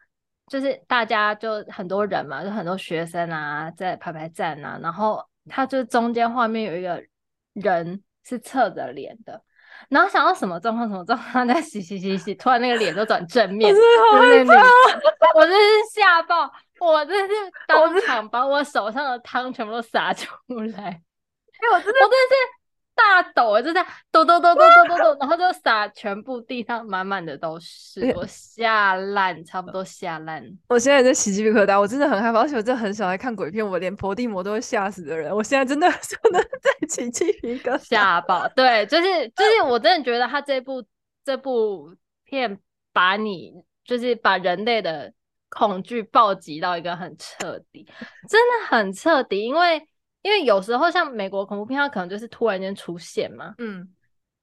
[0.46, 7.04] 就是大家就很多人嘛，就很多学生啊在排排站啊，然后他就中间画面有一个
[7.52, 9.42] 人是侧着脸的，
[9.90, 17.34] 然后想到什么状况什么状况，他在洗洗洗洗， 突然那个脸都转正面，我真的好害怕，我真是吓爆，我真是
[17.66, 22.57] 当场把我手上的汤全部都洒出来，因为我真的我真的是。
[22.98, 30.44] 大抖，就这样抖抖抖抖抖抖抖， 然后就撒全部地上满满的都是，我吓烂，差不多吓烂。
[30.68, 38.48] 我现在在起鸡皮疙瘩，我真的很害怕，而且我真的很少来看鬼片，我连佛地魔都会吓死的人，我现在真的真的在起鸡皮疙瘩，吓爆。
[38.48, 40.84] 对，就是就是，我真的觉得他这部
[41.24, 42.58] 这部片
[42.92, 43.52] 把你
[43.84, 45.12] 就是把人类的
[45.48, 47.86] 恐惧暴击到一个很彻底，
[48.28, 49.86] 真的很彻底，因为。
[50.28, 53.88] 因为有时候像美国恐怖片，它可能就是突然间出现嘛，嗯，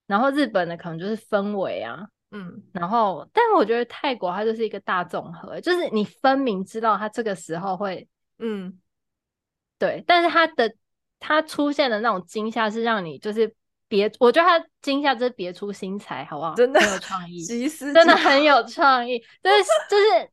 [0.08, 8.08] 然后日本的可能就是氛围啊，嗯，然后但我觉得泰国它就是一个大综合，就是你分明知道它这个时候会，
[8.40, 8.80] 嗯，
[9.78, 10.74] 对，但是它的
[11.20, 13.54] 它出现的那种惊吓是让你就是
[13.88, 16.56] 别，我觉得它惊吓就是别出心裁，好不好？
[16.56, 17.46] 真的很有创意，
[17.94, 20.32] 真的很有创意，就是就是。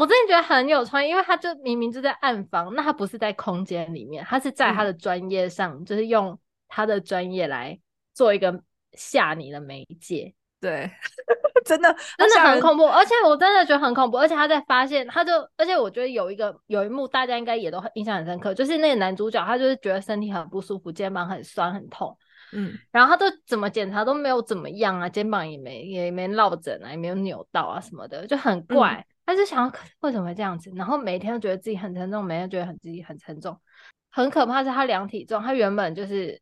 [0.00, 7.78] 我真的觉得很有创意，因为他就明明就在暗房，那他不是在空间里面，他是在他的专业上，嗯、就是用他的专业来
[8.14, 8.62] 做一个
[8.94, 10.34] 吓你的媒介。
[10.58, 10.90] 对，
[11.66, 22.16] 真的真的很恐怖，而且我真的觉得很恐怖，而且他在发现，他就而且我觉得有一个有一幕大家应该也都印象很深刻，就是那个男主角他就是觉得身体很不舒服，肩膀很酸很痛，
[22.54, 28.94] 嗯，然后他都怎么检查都没有怎么样啊，肩膀也没也没落枕啊，也没有扭到啊什么的，就很怪。
[28.94, 33.56] 嗯他就想为什么会这样子，然后每天都觉得自己很沉重，每天觉得很自己很沉重，
[34.10, 34.64] 很可怕。
[34.64, 36.40] 是他量体重，他原本就是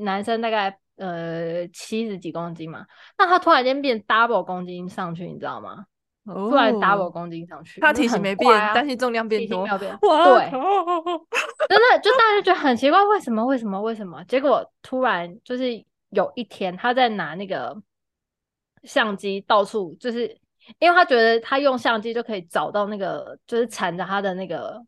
[0.00, 2.86] 男生大概呃七十几公斤嘛，
[3.18, 5.84] 那他突然间变 double 公斤上去，你知道吗？
[6.24, 9.90] 哦、突然 double 公斤上去，他体型没变，啊、但是重量变多，变对，
[11.68, 13.44] 真的就大家觉得很奇怪，为什么？
[13.44, 13.82] 为什么？
[13.82, 14.24] 为什么？
[14.24, 17.76] 结果突然就是有一天，他在拿那个
[18.84, 20.38] 相机到处就是。
[20.78, 24.84] 因为他觉得他用相机就可以找到那个，就是缠着他的那个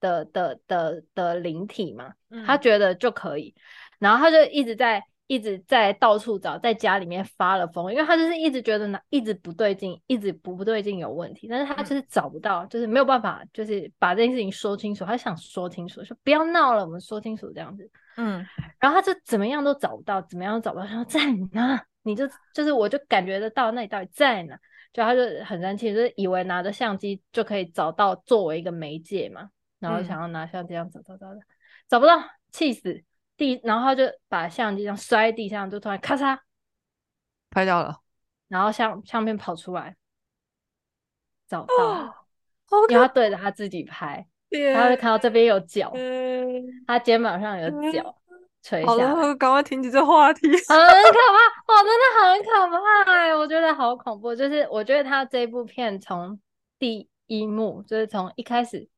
[0.00, 3.54] 的的的的灵体嘛，嗯、他觉得就可以，
[3.98, 18.46] 然后他就一直在一直在到处找，在家里面发了疯，因为他就是一直觉得哪一直不对劲，一直不不对劲有问题，但是他就是找不到，嗯、就是没有办法，就是把这件事情说清楚，他想说清楚，说不要闹了，我们说清楚这样子，嗯，
[18.80, 21.20] 然后他就怎么样都找不到，怎么样都找不到，他说在
[21.52, 21.84] 哪？
[22.04, 24.58] 你就就是我就感觉得到那里到底在哪？
[24.92, 31.40] 就他就很生气，就是以为拿着相机就可以找到作为一个媒介嘛，然后想要拿相机这样找找找找，
[31.88, 32.14] 找不到，
[32.50, 33.04] 气死。
[33.36, 36.36] 地，然后他就把相机这样摔地上，就突然咔嚓
[37.50, 38.00] 拍掉了，
[38.48, 39.94] 然后相相片跑出来，
[41.46, 42.16] 找到了，
[42.68, 48.18] 哦、因为他对着他自己拍，天然后就看到这边有脚，天他肩膀上有脚。
[48.62, 54.34] 垂下， 赶快停止这话题， 很可怕，哇，真的很可怕哎，我觉得好恐怖。
[54.34, 56.38] 就是我觉得他这部片从
[56.78, 58.88] 第一幕，就是从一开始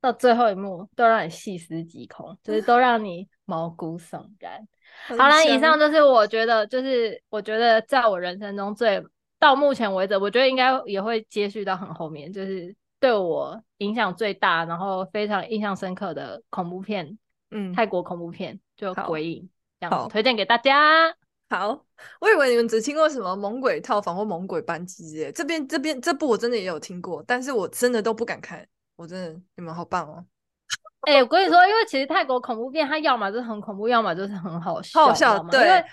[0.00, 4.66] 到最后一幕，都让你细思极恐，就是都让你毛骨悚然。
[5.06, 9.02] 好了，以上就是我觉得，就是我觉得在我人生中最
[9.38, 17.18] 到目前为止，我觉得应该也会接续到很后面，就是对我影响最大，然后非常印象深刻的恐怖片，
[17.50, 19.42] 嗯，泰国恐怖片就《鬼影》
[19.78, 21.14] 这样推荐给大家。
[21.50, 21.84] 好，
[22.20, 28.66] 我以为你们只听过什么《猛鬼套房》或《猛鬼班机》耶，这边这边这部我真的也有听过，但是我真的都不敢看，
[28.96, 30.24] 我真的你们好棒哦。
[31.06, 35.60] 哎、欸，我跟你说，因为其实泰国恐怖片，它要么就是很恐怖，要么就是很好笑，好笑，对。
[35.60, 35.84] 因为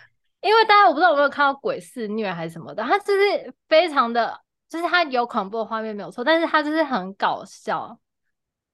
[0.42, 7.98] 因为大家我不知道有没有看到鬼肆虐还是什么的，它就是非常的，就是它有恐怖的画面没有错，但是它就是很搞笑。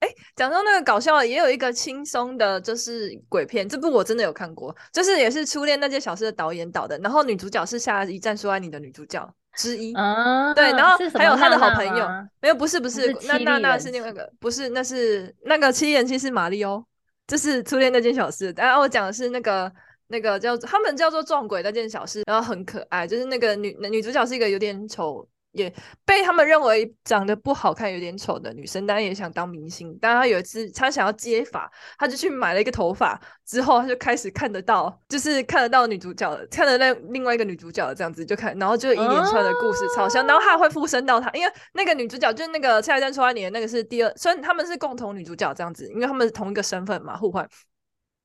[0.03, 9.33] 哎、欸，讲到那个搞笑，也有一个轻松的，就是鬼片，这部我真的有看过，就是也是初恋那件小事的导演导的，然后女主角是下一站说爱你的女主角。
[9.55, 12.07] 之一，嗯，对，然后还有他的好朋友，
[12.41, 16.83] 没有，不是不是，那那那是另外一个，不是，那是那个七人七是玛丽欧，
[17.27, 18.51] 就是初恋那件小事。
[18.57, 19.71] 然后我讲的是那个
[20.07, 25.23] 那个叫他们叫做撞鬼那件小事，然后很可爱，就是那个女女主角是一个有点丑。
[25.53, 29.97] 也被他们认为长得不好看、有点丑的女生，当然也想当明星。
[30.01, 47.47] 但她有一次，她想要接发，她就去买了一个头发，之后她就开始看得到，就是看得到女主角了，看得到另外一个女主角的这样子就看，然后就一连串的故事超像，然后她还会附身到她，因为那个女主角就是那个《下一站出发点》那个是第二，虽然他们是共同女主角这样子，因为他们是同一个身份嘛，互换。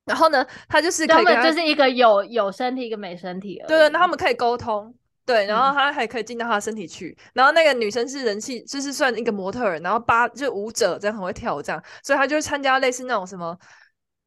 [0.07, 4.95] 然后呢，她就是他们就是一个有有身体，一个没身体，对对，那他们可以沟通。
[5.29, 13.55] 对，然后他还可以进到他的身体去，嗯、然后那个女生是人气，就是算一个模特儿，然后八就舞者这样很会跳舞这样，所以他就会参加类似那种什么，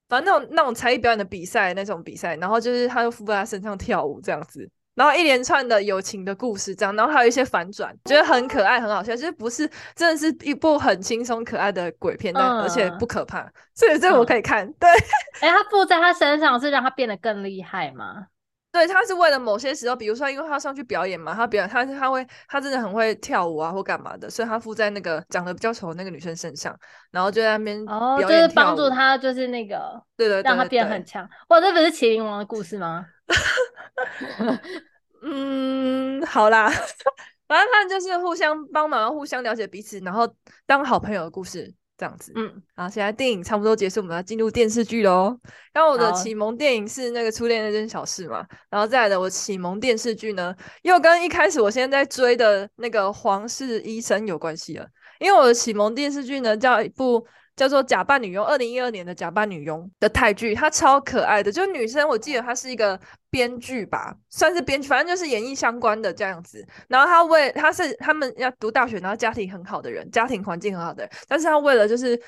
[0.07, 14.67] 反正那种那种才艺表演的比赛那种比赛，然后就是他就附在他身上跳舞这样子，然后一连串的友情的故事这样，然后还有一些反转，觉得很可爱很好笑，就是不是真的是一部很轻松可爱的鬼片，但而且不可怕，所以这个我可以看。
[14.67, 14.89] 嗯、对，
[15.41, 18.27] 哎，他附在他身上是让他变得更厉害吗？
[18.71, 26.73] 对，他是为了某些时候，比如说，因为他上去表演嘛，他表演，他他会，他真的很会跳舞啊，或干嘛的，所以他附在那个长得比较丑的那个女生身上，
[27.11, 31.27] 然后就在那边哦，就是帮助他，就是那个，对对，对，让他变很强。
[31.49, 33.05] 哇，这不是麒麟王的故事吗？
[35.21, 36.69] 嗯，好啦，
[37.47, 40.33] 反正他就是互相帮忙，互相了解彼此，然后
[40.65, 41.73] 当好朋友的故事。
[42.01, 45.37] 这样子，嗯，然后，现在电影差不多结束，我们要进入电视剧喽。
[45.71, 54.87] 然后我的启蒙电影是那个初恋那件小事嘛，然后再来的我启蒙电视剧呢，又跟一开始我现在在追的那个皇室医生有关系了，
[55.19, 57.23] 因为我的启蒙电视剧呢叫一部。
[57.61, 66.67] 叫做《假扮女佣》，二零一二年的《假扮女佣》的泰剧，她超可爱的，就女生，我记得她是一个编剧吧，算是编剧，反正就是演艺相关的这样子。
[66.87, 72.19] 然后她为她是他们要读大学，然后家庭很好的人，家庭环境很好的人，但是她为了就是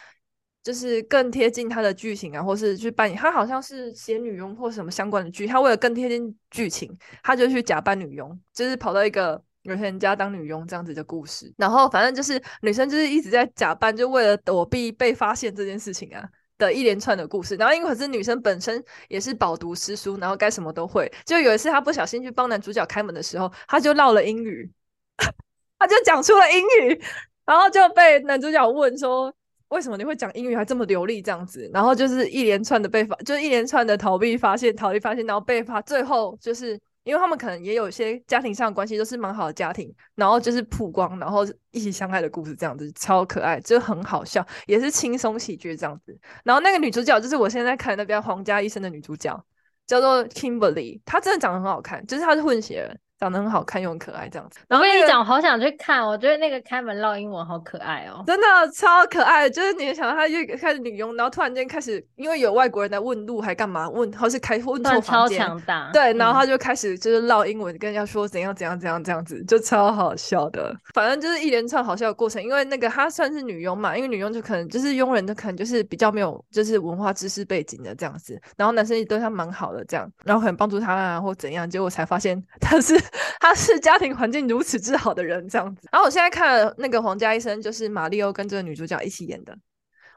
[0.61, 9.43] 就是更贴近她的剧情啊，或是去扮演，她好像是写女佣或什么相关的剧，她为了更贴近剧情，她就去假扮女佣，就是跑到一个。
[9.63, 16.21] 有些人家当女佣这样子的故事，然后反正就是女生就是一直在假扮，就为了躲避被发现这件事情啊
[16.57, 17.55] 的一连串的故事。
[17.55, 21.09] 然后因为可是女生本身也是饱读诗书，然后该什么都会。
[21.25, 24.69] 就有一次她不小心去帮男主角开门的时候，她就唠了英语，
[25.79, 27.01] 她就讲出了英语，
[27.45, 29.33] 然后就被男主角问说
[29.69, 36.77] ：“为什么你会讲英语还这么流利？”这样子，然后就是一连串的被发，就是一连串的逃避发现，逃避发现，然后被发，最后就是。
[37.03, 46.17] 因为他们可能也有些家庭上的关系，都是蛮好的家庭，然后就是曝光，然后一起相爱的故事，这样子超可爱，就很好笑，也是轻松喜剧这样子。
[46.43, 49.45] 然后那个女主角就是我现在看那边皇家医生的女主角，
[49.85, 52.99] 叫做 Kimberly，她真的长得很好看，就是她是混血人。
[53.23, 54.59] 长得很好看又很可爱，这样子。
[54.67, 56.05] 然后、跟你讲，我好想去看。
[56.05, 59.49] 我觉得那个开门唠英文好可爱哦，真的超可爱。
[59.49, 65.39] 就是你想到他又开始女佣，然后突然间开始，因为有外国人在问路，还干嘛问，或是开问错房间。
[65.39, 65.89] 超强大。
[65.93, 70.75] 对，然后她就开始就是唠英文，跟人家说怎样怎样怎样这样子，就超好笑的。
[70.93, 72.43] 反正就是一连串好笑的过程。
[72.43, 78.39] 因为那个她算是女佣嘛，因为女佣就可能就是佣人，就可能就是比较没有就是文化知识背景的这样子。
[78.57, 82.99] 然后男生也对她蛮好的这样，然后可能帮助她啊或怎样，结果才发现她是
[83.39, 85.87] 他是家庭环境如此之好的人，这样子。
[85.91, 89.55] 然后我现在看了那个《皇家医生》，就是马里欧跟这个女主角一起演的，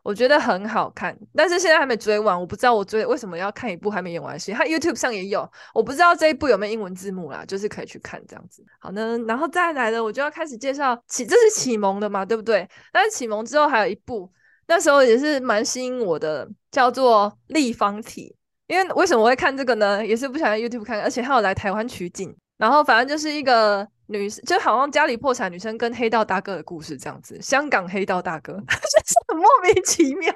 [0.02, 1.16] 我觉得很好看。
[1.34, 4.52] 但是现在还没追完，我不知道我追为什么要看一部还没演完戏。
[4.52, 8.64] 他 YouTube 上也有，我不知道这一部有没有英文字幕啦，就是可以去看这样子。
[8.78, 12.68] 好呢，然后再来呢，我就要开始介绍启，这是启蒙的嘛，对不对？
[12.92, 14.30] 但是启蒙之后还有一部，
[14.68, 18.32] 那时候也是蛮吸引我的，叫做《立方体》。
[18.68, 20.04] 因为为什么我会看这个呢？
[20.04, 22.36] 也是不想在 YouTube 看，而且还有来台湾取景。
[22.56, 27.38] 然后反正就是一个女，就好像家里破产女生跟黑道大哥的故事这样子。
[27.42, 30.32] 香港黑道大哥 就是很莫名其妙，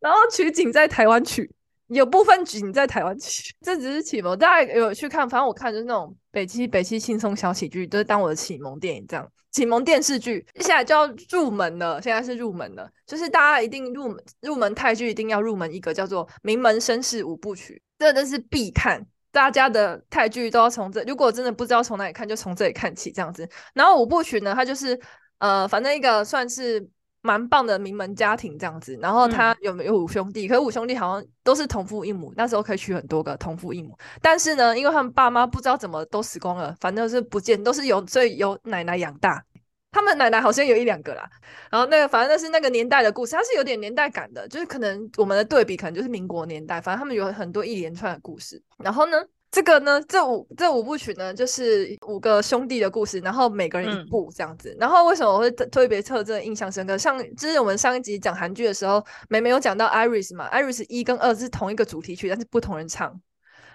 [0.00, 1.50] 然后取景在台湾取，
[1.88, 4.38] 有部分景在台湾取，这只是启蒙。
[4.38, 10.46] 大家有去看，反正我看就是那种北七北七轻松小喜剧，都是当我的启蒙电影这样，启蒙电视剧。
[10.54, 19.04] 接下来就要入门了，现在是入门了，就是大家一定入门入门泰剧一定要入门一个叫做《名门绅士五部曲》，这真是必看。
[19.30, 23.48] 大家的泰剧都要从这，如果真的不知道从哪里看，就从这里看起这样子。
[23.74, 24.98] 然后五部曲呢，它就是
[25.38, 26.88] 呃，反正一个算是
[27.20, 28.98] 蛮棒的名门家庭这样子。
[29.02, 30.46] 然后他有没有五兄弟？
[30.46, 33.96] 嗯、可是五兄弟好像都是同父异母，那时候可以娶很多个同父异母。
[34.22, 39.44] 但是呢，因为他们爸妈不知道怎么都死光了，反正是不见，都是由所以由奶奶养大。
[39.90, 41.28] 他们奶奶好像有一两个啦。
[41.70, 46.80] 然后那个反正那是那个年代的故事，它是有点年代感的，就是可能我们的对比可能就是民国年代。
[46.80, 48.62] 反正他们有很多一连串的故事。
[48.78, 49.16] 然后呢，
[49.50, 54.70] 这个呢，这五这五部曲呢，就是五个兄弟的故事，然后每个人一部这样子。
[54.74, 56.96] 嗯、然后为什么我会特特别特这印象深刻？
[56.98, 63.18] 像就是我们上一集讲韩剧的时候，美美有讲到 Iris 嘛，Iris 一跟二是同一个主题曲，但是不同人唱。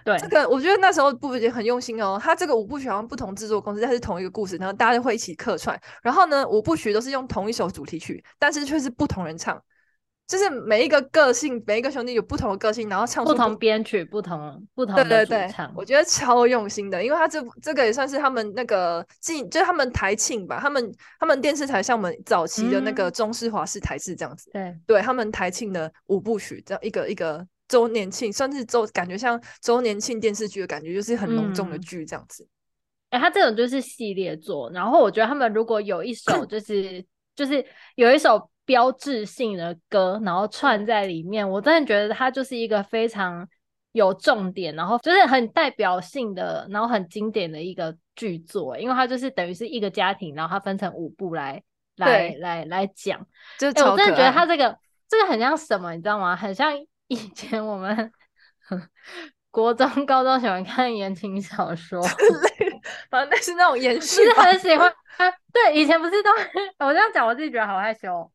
[0.04, 2.20] 对，这个我觉得那时候布也很用心哦。
[2.22, 5.80] 他这个五部曲好像不同制作公司，但是同一个故事，然后大家会一起客串。
[6.02, 9.60] 然后呢，五部曲都是用同一首主题曲，但是却是不同人唱。
[10.26, 20.90] 就是每一个个性，每一个兄弟有不同的个性，然后唱不，不同编曲，不同不同的对对对，我觉得超用心的，因为他这这个也算是他们那个进，就是他们台庆吧，他们
[21.20, 32.46] 他们电视台像我们早期的那个中视、华式、台式这样子，对对，他们台庆的五部曲，这样一个一个周年庆，算是周感觉像周年庆电视剧的感觉，就是很隆重的剧这样子。
[33.10, 37.64] 哎、嗯，他这种就是系列作，然后我觉得他们如果有一首 就是就是
[37.96, 38.48] 有一首。
[38.66, 43.46] 标志性的歌，然后串在里面，我真的觉得它就是一个非常
[43.92, 51.62] 有重点，然后就是很代表性的，然后很经典的一个剧作，因为它就是等于是一个家庭，然后它分成五部来
[51.96, 53.20] 来来来讲。
[53.58, 54.74] 就、欸、我真的觉得它这个
[55.10, 56.34] 这个很像什么，你知道吗？
[56.34, 56.72] 很像
[57.08, 58.12] 以前我们
[59.50, 62.02] 国中、高中喜欢看言情小说，
[63.10, 65.30] 反正那是那种延续，就是很喜欢啊。
[65.52, 66.30] 对，以前不是都
[66.84, 68.30] 我这样讲，我自己觉得好害羞。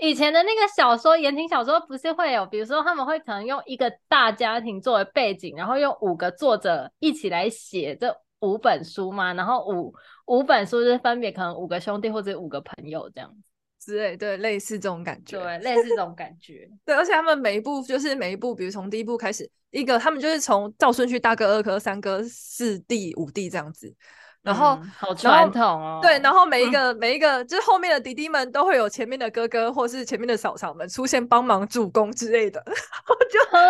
[0.00, 9.92] 以前的那个小说言情小说不是会有，比如说他们会可能用一个大家庭作为背景，然后用五个作者一起来写这五本书嘛，然后五
[10.26, 13.47] 五本书是分别可能五个兄弟或者五个朋友这样子
[13.88, 23.94] 之类，对，类似这种感觉，对，类似这种感觉， 对，而且他们每一步就是每一步，比如从第一步开始，一个他们就是从照顺序大哥、二哥、三哥、四弟、五弟这样子。
[24.40, 33.60] 然后、嗯、好传统哦，对，然后每一个、嗯、每一个就是后面的弟弟们都会有前面的哥哥或是前面的嫂嫂们出现帮忙助攻之类的， 我就很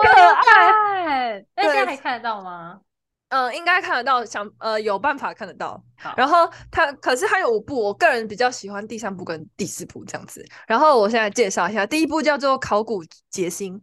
[0.00, 1.44] 可爱。
[1.56, 2.80] 那现在还看得到吗？
[3.30, 5.82] 嗯，应该看得到，想呃有办法看得到。
[6.16, 10.46] 然后他可是他有五部，我个人比较喜欢第三部跟第四部这样子。
[10.66, 13.76] 然后我现在介绍一下，第一部叫做《考古杰星》，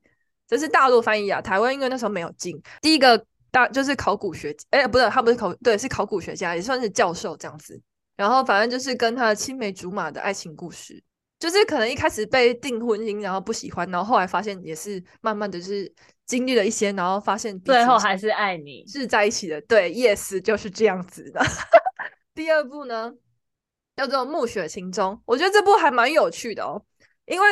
[0.48, 2.62] 这是大陆翻译啊，台湾因为那时候没有进。
[2.82, 3.26] 第一个。
[3.50, 7.82] 大就是考古学，哎、欸，不是，他不是考，对，是考古学家，也算是教授这样子。
[8.18, 11.02] 然后反正就是跟他的青梅竹马的爱情故事，
[11.40, 15.92] 就是可能一开始被订婚姻，然后不喜欢，然后后来发现也是慢慢的就是
[16.26, 19.62] 经历了一些，然后发现最后还是爱你，是在一起的。
[19.62, 21.42] 对，yes，就是这样子的。
[22.34, 23.14] 第二部呢
[23.96, 26.84] 叫做《暮雪情踪》，我觉得这部还蛮有趣的哦，
[27.26, 27.48] 因为。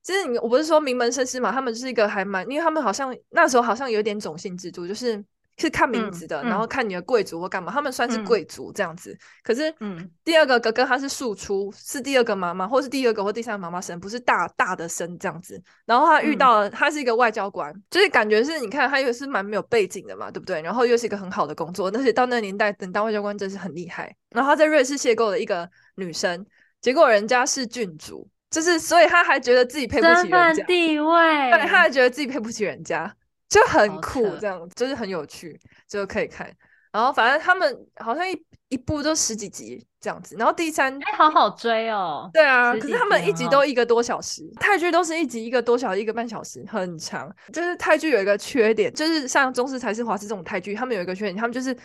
[0.00, 5.22] 其实你我不是说名门绅士嘛，他们就是一个还蛮，因为他们好像那时候好像有点种姓制度，就是
[5.58, 9.12] 是看名字的，嗯、然后看你的贵族或干嘛，嗯、他们算是贵族这样子。
[9.12, 15.60] 嗯、可是，嗯，第二个哥哥他是庶出，是第二个妈妈，或是第二个或第三个妈妈生，不是大大的生这样子。
[15.84, 20.62] 然后他遇到了，他是一个外交官，嗯、就是感觉是你看他又是蛮没有背景的嘛，对不对？
[20.62, 24.14] 然后又是一个很好的工作，而且到那个年代等当外交官真是很厉害。
[24.30, 26.46] 然后他在瑞士邂逅了一个女生，
[26.80, 28.28] 结果人家是郡主。
[28.50, 33.14] 就是，所以他还觉得自己配不起人家地位，对，他还觉得自己配不起人家，
[33.48, 35.58] 就很酷，这样就是很有趣，
[35.88, 36.52] 就可以看。
[36.92, 42.28] 然后反正他们好像一一部都十几集这样子，然后第三，哎、欸，好好追哦。
[42.32, 47.30] 对啊，可是他们一集都一个多小时，泰剧都是一集一个多小时，一个半小时，很长。
[47.52, 51.76] 就是泰剧有一个缺点，就是像中式才是、华式这种泰剧，他们有一个缺点，他们就是。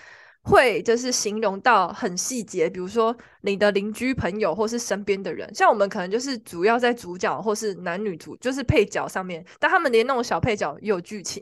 [0.45, 11.41] 会就是形容到很细节，比如说你的邻居朋友或是身边的人，像我们可能就是主要在主角或是男女主，就是配角上面，但他们连那种小配角也有剧情，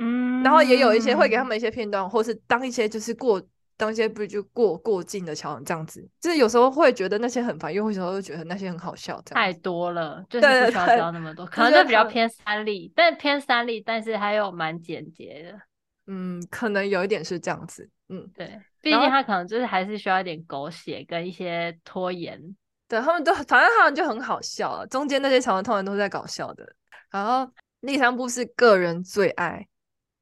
[0.00, 3.40] 嗯，然后也有一些会给他们一些片段，或是当一些就是过
[3.76, 15.60] 当一些不就过过境的桥这样子，就是有时候会觉得那些很烦，又有时候会觉得那些很好笑，太多了，就是不需要教那么多，可能就比较偏三立，但偏三立，但是还有蛮简洁的。
[16.06, 22.40] 嗯，可能有一点是这样子，嗯，对，毕竟他可能就是还是需要一点狗血跟一些拖延，
[22.88, 26.66] 对他们都反正他们就很好笑，中间那些桥段通常都是在搞笑的。
[27.10, 27.48] 然后
[27.82, 29.64] 第三部是个人最爱，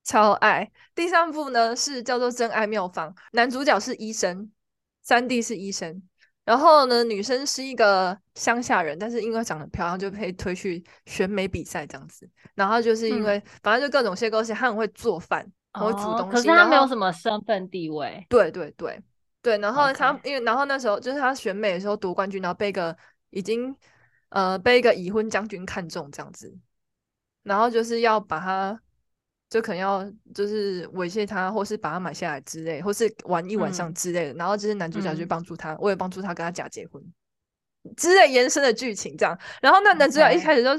[0.09, 0.71] 超爱。
[0.95, 4.51] 第三部呢是叫做《真爱妙方》，男主角是医生，
[5.03, 6.03] 三弟是医生。
[6.47, 12.27] 然后呢，女生是一个乡下人，但是因为长得漂亮，就被推去选美比赛这样子。
[12.55, 16.23] 然后就是因为，嗯、反正就各种邂逅，他很会做饭，很会煮东西。
[16.23, 18.25] 哦、可是他没有什么身份地位。
[18.31, 18.99] 对对对
[19.43, 19.59] 对。
[19.59, 22.97] 然后他因为，然后那时候就是他选美的时候夺冠军，然后被一个
[23.29, 23.77] 已经
[24.31, 26.57] 呃被一个已婚将军看中这样子，
[27.43, 28.81] 然后就是要把他。
[29.51, 34.33] 就可能要就是猥亵他，或是把他买下来之类，或是玩一晚上之类的。
[34.35, 37.03] 嗯、然后就是男主角去帮助他，为了帮助他跟他假结婚
[37.97, 39.39] 之类延伸的剧情这样。
[39.63, 40.71] 然后那男主角一开始就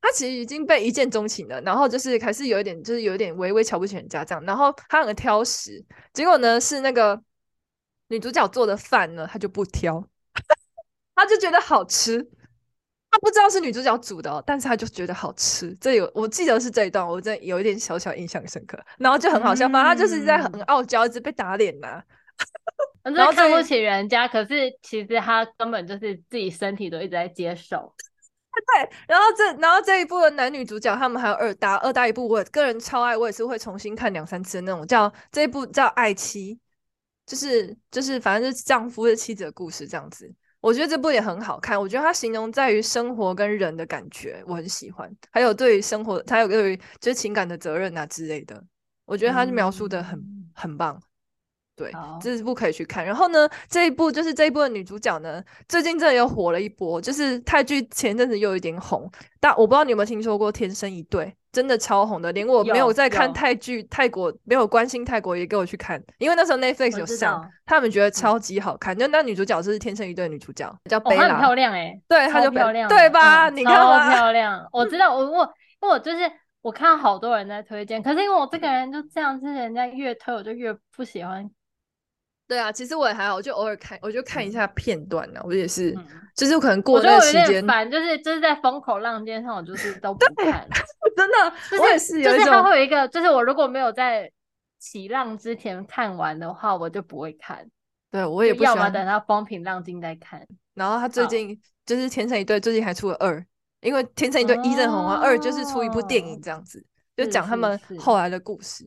[0.00, 4.44] 他其实已经被一见钟情了，然后就是还是有一点就是有一点微微瞧不起人家这样。
[4.44, 7.20] 然后他很挑食，结果呢是那个
[8.08, 10.04] 女主角做的饭呢，他就不挑，
[11.16, 12.30] 他就觉得好吃。
[13.12, 15.76] 他不知道是女主角煮的哦，但是他就觉得好吃。
[15.78, 18.82] 这有我记得是这一段，我真的有一点小小印象深刻。
[18.96, 22.04] 然后就很好笑，反正他就是在很傲娇，一直被打脸呐、啊。
[23.02, 27.94] 然后看不起人家，可是其实他根本就是自己身体都一直在接受。
[28.52, 34.86] 对，然后这然后这一部的男女主角他们还有二搭，二搭一部我个人超爱，我也是会重新看两三次的那种。
[34.86, 36.54] 叫这一部叫《爱妻》，
[37.26, 40.32] 就是就是反正就是丈夫的妻子的故事这样子。
[40.62, 45.14] 我觉得这部也很好看，我觉得它形容在于生活跟人的感觉，我很喜欢。
[45.30, 48.62] 还有对于生活，还有对于就是情感的责任啊之类的，
[49.04, 51.02] 我觉得它描述的很、嗯、很棒。
[51.74, 51.90] 对，
[52.20, 53.04] 这一部可以去看。
[53.04, 57.00] 然后呢，这一部就是这一部的女主角呢，最近真的又火了一波。
[57.00, 59.10] 就是泰剧前阵子又有一点红，
[59.40, 68.96] 但我不知道你有没有听说过《天生一对》，真的超红的，连我没有在看泰剧，泰国没有关心泰国也给我去看，因为那时候 Netflix 有上，他们觉得超级好看。
[68.96, 73.50] 嗯、就那女主角就是《天生一对》女主角，叫贝拉，哦、很漂亮哎、欸，对，她就漂亮，对吧？
[73.50, 76.20] 嗯、你看我漂亮，我知道，我我我就是
[76.62, 81.50] 我看好多人在推荐，可是因为我这个人就这样，是人家越推我就越不喜欢。
[82.52, 85.40] 对啊，其实我也还好，我就偶尔看，我就看一下片段呢。
[85.42, 85.96] 我也是，
[86.36, 90.68] 就是可能过段时间，反正就是就是在风口浪尖上，我就是都 不看。
[91.16, 94.30] 真的，我也是，就是它会有一个，就是我如果没有在
[94.78, 97.66] 起浪之前看完的话，我就不会看。
[98.10, 100.46] 对，我也不要嘛，等它风平浪静再看。
[100.74, 103.42] 然后他最近就是《天生一对》，最近还出了二，
[103.80, 106.84] 因为《天生一对》一正红啊，二就是出一部电影这样子，
[107.16, 108.86] 就讲他们后来的故事。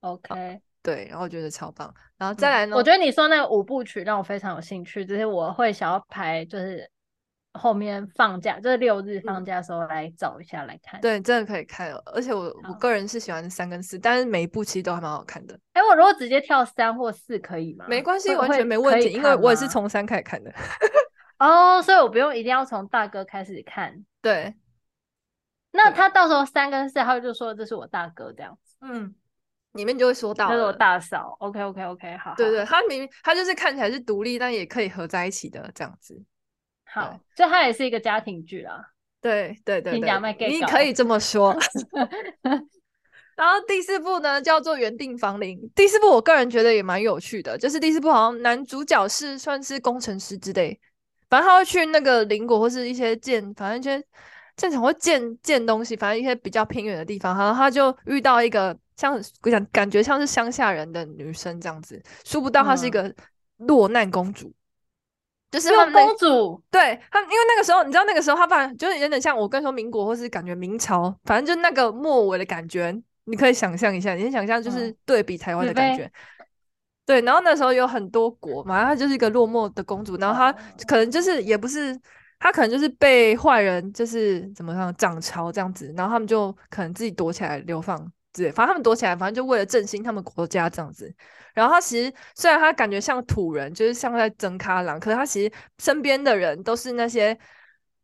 [0.00, 0.60] OK。
[0.86, 2.76] 对，然后觉得超棒，然后再来呢？
[2.76, 6.88] 我觉得你说那个五部曲让我非常有兴趣，就是我会想要排，就是
[7.54, 11.00] 后面放假，就是六日放假的时候来找一下来看。
[11.00, 15.58] 对，真的可以看，而且我我个人是喜欢三跟四，但是每一部其实都还蛮好看的。
[15.72, 17.84] 哎，我如果直接跳三或四可以吗？
[17.88, 20.52] 没关系，完全没问题，因为我也是从三开始看的。
[21.40, 24.04] 哦，所以我不用一定要从大哥开始看。
[24.22, 24.54] 对。
[25.72, 28.76] 那他到时候三跟四，他就说这是我大哥这样子。
[28.80, 29.14] 嗯。
[29.76, 31.36] 里面就会说到，他是我大嫂。
[31.40, 32.34] OK OK OK，好。
[32.36, 36.20] 对对，他明明他就是看起来是独立，但也可以合在一起的这样子。
[36.84, 38.92] 好，就他也是一个家庭剧啦。
[39.20, 39.98] 对对对，
[40.48, 41.56] 你可以这么说。
[43.34, 45.58] 然后第四部呢，叫做《原定房龄》。
[45.74, 50.80] 第四部我个人觉得也蛮有趣的，就是第四部好像男主角是算是工程师之类，
[51.28, 54.06] 反正他会去那个邻国或是一些建，反正就
[54.56, 58.76] 正常会建建东西，反正一些比较偏远的地方，然后他就遇到一个。
[58.96, 63.14] 像我讲，感觉像是乡下人的女生这样子，殊不到她是一个
[63.58, 64.54] 落难公主，嗯、
[65.50, 66.62] 就是公主。
[66.70, 76.04] 对，她，因为那个时候，你知道那个时候，她反正就是有点像我跟你说民国，或是感觉明朝，反正就那个末尾的感觉，你可以想象一下，你先想象就是对比台湾的感觉。
[76.04, 76.12] 嗯、
[77.04, 80.50] 对，然后那时候有很多国嘛，她就是一个落寞的公主，然后她
[80.88, 81.94] 可能就是也不是，
[82.38, 88.12] 她可能就是被坏人就是怎么样涨潮这样子，然后他们就可能自己躲起来流放。
[88.32, 91.10] 之类，反正他们躲起来，反正就为了振兴他们国家这样子。
[91.54, 97.34] 然后他其实虽然他感觉像土人，就是像在争咖郎，可是他其实身边的人都是那些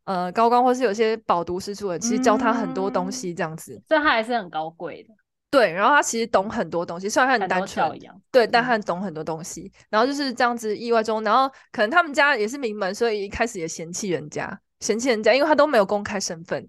[0.05, 3.79] 呃高官或是有些饱读诗书的，其实教他很多东西这样子。
[3.87, 5.13] 所以他还是很高贵的。
[5.53, 8.01] 对，然后他其实懂很多东西，虽然他很单纯，
[8.31, 9.71] 对，但他懂很多东西。
[9.75, 16.67] 嗯、然后就是这样子意外中，然后可能他们家也是名门，所以一开始也嫌弃人家，嫌弃人家，因为他都没有公开身份。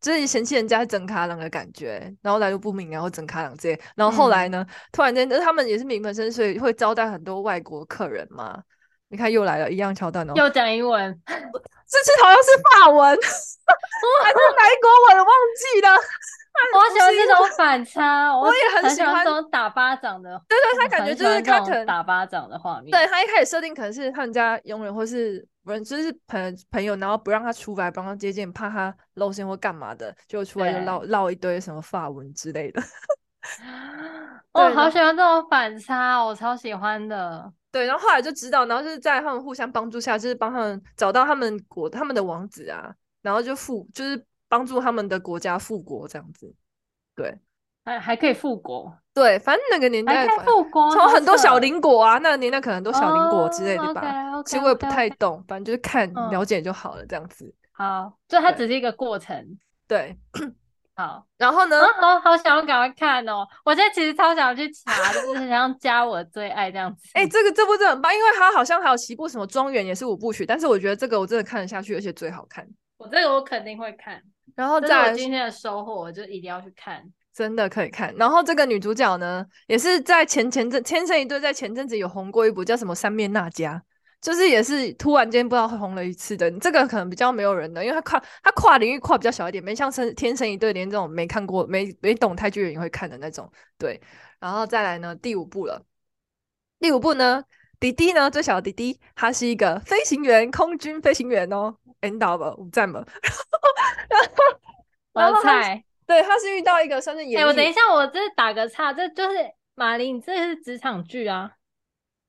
[0.00, 8.58] 就是嫌弃人家是真卡郎的感觉，然后来路不明，然后整卡郎这些，然后后来呢，嗯、突然间，就是他们也是名门生，所以会招待很多外国客人嘛。
[9.08, 13.10] 你看又来了，一样桥段哦，又讲英文， 这次好像是法文，
[14.24, 15.88] 还是哪一国文忘记了。
[16.74, 20.40] 我喜欢这种反差，我也很喜欢这种打巴掌的。
[20.48, 22.90] 对对，他感觉就是他可能打巴掌的画面。
[22.90, 32.82] 对，他一开始设定可能是他们家佣人或是不是就是朋朋友，然后不让他出来，帮他接近，怕他露馅或干嘛的，就出来就唠唠一堆什么法文之类的。
[34.52, 37.50] 我好喜欢这种反差，我超喜欢的。
[37.70, 42.92] 对，然后后来就知道，然后就是在他们互相帮助下，就是帮他们找到他们国他们的王子啊，
[43.22, 44.22] 然后就复就是
[44.52, 46.54] 帮助他们的国家复国这样子。
[47.16, 47.34] 对，
[47.86, 48.94] 还还可以复国。
[49.14, 54.02] 对，反正那个年代复国，从很多小邻国啊，那个年代可能很多小邻国之类的吧。
[54.02, 57.54] Oh, okay, okay, 其实我也不太懂反正就是看、嗯、了解就好了，这样子。
[57.72, 59.58] 好，就它只是一个过程。
[59.88, 60.18] 对。
[60.94, 61.80] 好，然后呢？
[61.98, 63.48] 好、啊、好想要赶快看哦！
[63.64, 67.08] 我现在其实超想要去查，就是想要加我最爱这样子。
[67.14, 72.68] 哎、欸，这个这部真的很棒，因为它好像还有几部什么庄园也是五部曲，但是我觉得这个我真的看得下去，而且最好看。
[72.98, 74.22] 我这个我肯定会看，
[74.54, 77.02] 然后再来今天的收获，我就一定要去看，
[77.34, 78.14] 真的可以看。
[78.16, 83.74] 然后这个女主角呢，也是在前前阵天生一对，在前阵子有红过一部叫什么《三面娜迦》。
[84.20, 93.50] 就是也是突然间不知道会红了一次的，这个可能比较没有人的，因为他跨他跨领域跨比较小一点，没像生天生一对连这种没看过没没懂泰剧的人会看的那种。
[93.76, 94.00] 对，
[94.38, 95.84] 然后再来呢，第五部了。
[96.78, 97.42] 第五部呢，
[97.82, 103.04] 弟弟呢，最小的弟弟，他是一个飞行员，空军飞行员哦，N W 五战嘛。
[105.12, 107.40] 然后我猜，对，他是遇到一个算是演。
[107.40, 109.36] 哎、欸，我等一下，我这打个岔，这就是
[109.74, 111.50] 马林，你这是职场剧啊。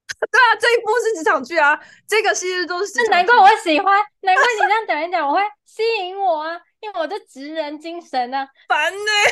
[0.32, 2.94] 对啊，这一部是职场剧啊，这个其实都是。
[3.04, 8.48] 那难怪我喜欢，难怪你这样讲一讲，我会吸引我啊，因为我的职人精神啊。
[8.68, 9.32] 烦呢、欸，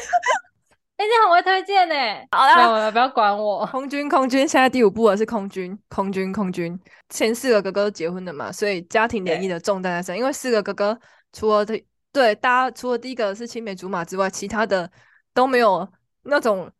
[1.01, 2.27] 哎、欸，这样我会推荐呢、欸。
[2.31, 3.65] 好啦，不要管我。
[3.73, 6.79] 空军，空军，现在第五部了，是空军，空军，空军。
[7.09, 10.15] 前四个哥哥都结婚了嘛，所以家庭联谊的重担在身。
[10.15, 10.99] 因为四个哥哥，
[11.33, 14.87] 除了对对，大家除了第一个是青梅竹马之外，其他的
[15.33, 15.87] 都没有
[16.21, 16.71] 那种。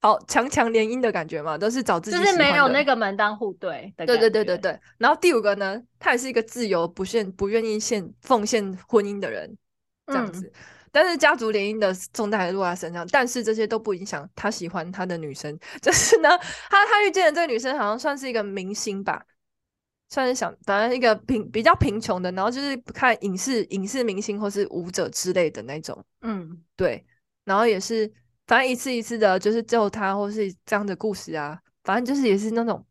[0.00, 4.04] 好强强联姻的感觉嘛，都是找自己就是没有那个门当户对的。
[4.04, 4.78] 对对对对对。
[4.98, 9.56] 然后第五个呢，他也是一个自由不限不愿意献奉献婚姻的人，
[10.06, 10.46] 这样子。
[10.46, 10.52] 嗯、
[10.94, 15.58] 但是家族联姻的重担还是落在身上，但是这些都不影响他喜欢他的女生。
[15.82, 16.28] 就是呢，
[16.70, 19.20] 他他遇见的这个女生好像算是一个明星吧，
[20.08, 26.04] 算是想反正一个贫比较贫穷的，然后就是看影视影视明星或是舞者之类的那种。
[26.22, 27.04] 嗯，对。
[27.44, 28.10] 然后也是。
[28.46, 31.58] 反正一次一次的，就是救他，或是这样的故事啊。
[31.82, 32.86] 反正就是也是那种，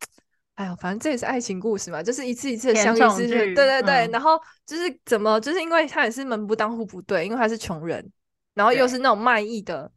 [0.56, 4.08] 哎呦，反正这也是爱情故事嘛，就是一次一次的相遇，是对对对。
[4.08, 8.08] 嗯、然后就是怎么，就是因为他也是门不当户不对，因为他是穷人，
[8.54, 9.91] 然后又是那种卖艺的，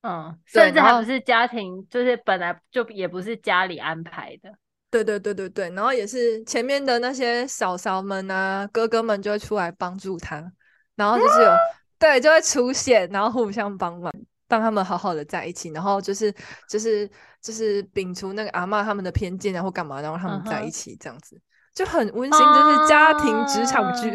[0.00, 4.50] 嗯，甚至还不是家庭，就是本来就也不是家里安排的。
[4.90, 10.50] 对对对对对，然后也是前面的那些嫂嫂们啊、哥哥们就会出来帮助他，
[10.96, 11.58] 然后就是有、嗯、
[11.98, 14.10] 对就会出现，然后互相帮忙。
[14.50, 16.34] 让他们好好的在一起，然后就是
[16.68, 17.08] 就是
[17.40, 21.42] 就是摒除那个阿嬷他们的偏见然后干嘛，然后他们在一起这样子、嗯、
[21.74, 24.10] 就很温馨，就是家庭职场剧。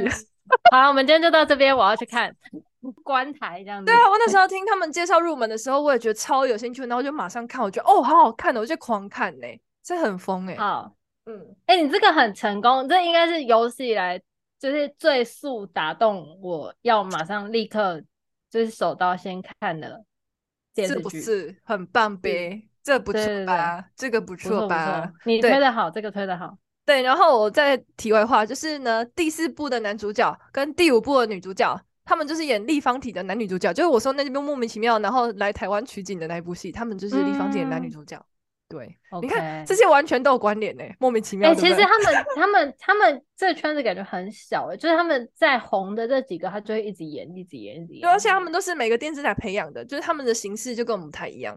[0.70, 2.32] 啊、 好，我们今天就到这边，我要去看
[3.04, 3.86] 观台这样子。
[3.86, 10.60] 对啊，我那时候听他们介绍入门的时候，我也觉得超有兴趣，然后就马上看，我觉得哦，好好看的，我就狂看呢、欸，这很疯哎、欸。
[10.60, 10.94] 好，
[11.26, 14.22] 嗯，哎、欸，你这个很成功，这应该是有史以来
[14.60, 18.00] 就是最速打动我要马上立刻
[18.52, 20.04] 就是手刀先看的。
[20.76, 22.68] 是不是很棒呗？
[22.84, 23.86] 这不错吧？
[23.96, 25.12] 这个不错吧？
[25.24, 26.58] 你推的好，这个推的好。
[26.86, 38.18] 对，然后我再题外话，就是呢，第四部的男主角跟第五部的女主角，他们就是演立方体的男女主角，就是我说那部莫名其妙，然后来台湾取景的那一部戏，他们就是立方体的男女主角。
[38.18, 38.35] 嗯
[38.68, 39.22] 对，okay.
[39.22, 41.52] 你看这些完全都有关联呢，莫名其妙。
[41.52, 48.02] 哎、欸，其实他们、他们、他们这个圈子感觉很小哎，就是他们在红的这几个，他就会一直演、一直演、一直演。
[48.02, 51.56] 对，而且他们都是每个电视台培养的，就是他们的形式就跟我们不太一样。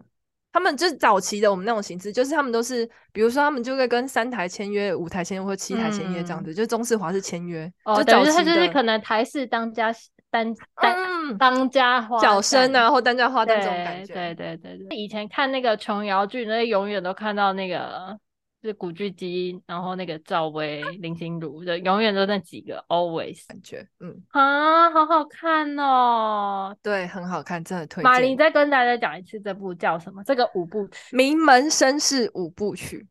[0.53, 7.71] 他们就是早期的我们那种形式，就是他们都是，比如说他们就会跟三台签约、五台签约或七台签约这样子，嗯、就是中视华是签约。
[7.85, 9.91] 哦，就早期他就是可能台式当家。
[10.31, 14.13] 当当、嗯、当家花角声啊，或当家花旦这种感觉。
[14.15, 18.19] 对对对对，以前看那个琼瑶剧，那永远都看到那个
[18.61, 28.13] 就是古巨基，然后那个赵薇、林心如，就永远都那几个，always 感觉，嗯啊，好好看哦，对，很好看，真的推荐。
[28.13, 30.23] 马林再跟大家讲一次，这部叫什么？
[30.25, 32.99] 这个五部曲，《名门绅士五部曲》，《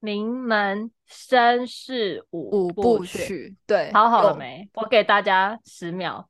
[0.00, 4.68] 名门绅士五部曲》，对，好好了没？
[4.74, 6.28] 我给大家十秒。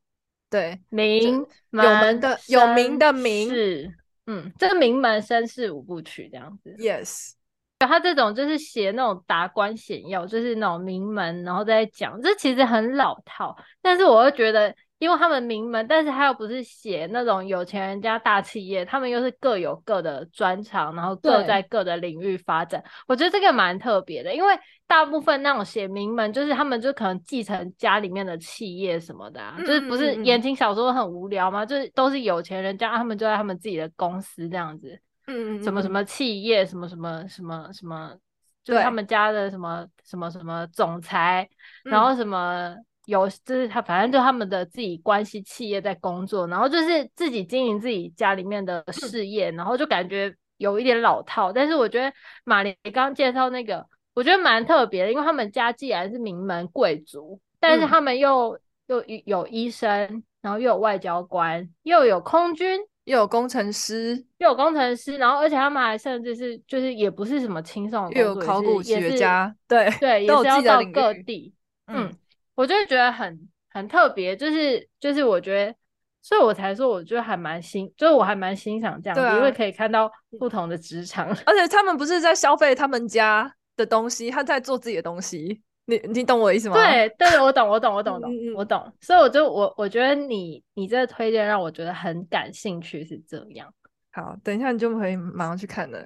[0.51, 3.95] 对，名有门的有名的名是，
[4.27, 6.75] 嗯，这个名门绅士五部曲这样子。
[6.79, 7.33] Yes，
[7.79, 22.83] 他这种就是写那种达官显要，就是那种名门，然后再讲，这其实很老套，但是我又觉得因为他们名门，但是他又不是写那种有钱人家大企业，他们又是各有各的专长，然后各在各的领域发展。
[23.07, 31.65] 我觉得这个蛮特别的，因为大部分那种写名门，就是他们就可能继承家里面的企业什么的，啊，嗯嗯嗯，就是不是言情小说很无聊吗？
[31.65, 38.17] 就是都是有钱人家，他们就在他们自己的公司这样子，嗯，嗯嗯，什么什么企业，什么什么什么什么，
[38.65, 41.49] 就是他们家的什么什么什么总裁，
[41.85, 42.75] 然后什么。
[43.09, 51.51] 有，就是他，反正就他们的自己关系企业在工作，然后就是自己经营自己家里面的事业，然后就感觉有一点老套。
[51.51, 52.13] 但是我觉得
[52.45, 53.83] 马林刚刚介绍那个，
[54.13, 71.55] 我觉得蛮特别的，因为他们家既然是名门贵族，但是他们又、嗯、又有医生，然后又有外交官，又有空军，又有工程师，又有工程师，然后而且他们还甚至是就是也不是什么轻松的工作，又有考古学家，对对，也是要到各地，
[71.87, 72.05] 嗯。
[72.05, 72.17] 嗯
[72.59, 73.39] 我就觉得很
[73.71, 75.73] 很特别，就是就是我觉得，
[76.21, 86.75] 所以我才说，我觉得还蛮欣，就是我还蛮欣赏这样子，啊、因为可以看到不同的职场， 而且他们不是在消费他们家的东西，他在做自己的东西，你你懂我意思吗？
[86.75, 93.73] 对对，我懂我懂我懂我懂我懂，所以我就我我觉得你你这个推荐让我觉得很感兴趣，是这样。
[94.11, 96.05] 好，等一下你就可以马上去看了。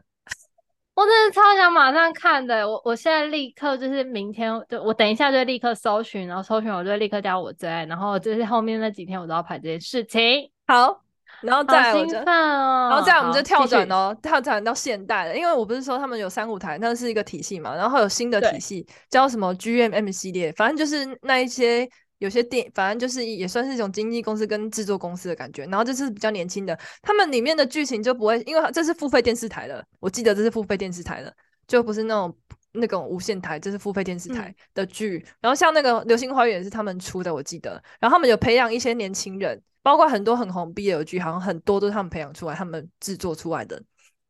[0.94, 10.50] 我真的超想马上看的，我我现在立刻就是明天就我等一下就立刻搜寻，然后搜寻我就立刻加我最爱，然后就是后面那几天我都要排这件事情。
[10.66, 11.00] 好，
[11.40, 21.88] 然后再兴奋哦，然后再我们就跳转哦，跳转到现代了，因为我不是说他们有三舞台，那是一个体系嘛，然后有新的体系叫什么 GMM 系列，反正就是那一些。
[22.22, 25.64] 有些电，反正就是也算是一种经纪公司跟制作公司的感觉。
[25.64, 31.34] 然后这是比较年轻的，他们里面的剧情就不会，因为这是付费电视台的，我记得这是付费电视台的，
[31.66, 32.38] 就不是那种
[32.70, 35.20] 那种无线台，这是付费电视台的剧。
[35.26, 37.72] 嗯、然后像那个《流星花园》也是他们出的，我记得。
[37.98, 43.82] 然后他们有培养一些年轻人，包括很多很红 BL 剧，好像很多都是他们培养出来，他们制作出来的。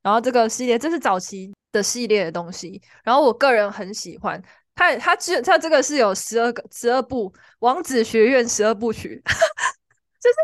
[0.02, 2.80] 然后这个系列，这是早期的系列的东西。
[3.04, 4.42] 然后我个人很喜欢。
[4.74, 9.22] 他他这他这个是有十二个十二部王子学院十二部曲，
[10.20, 10.36] 就是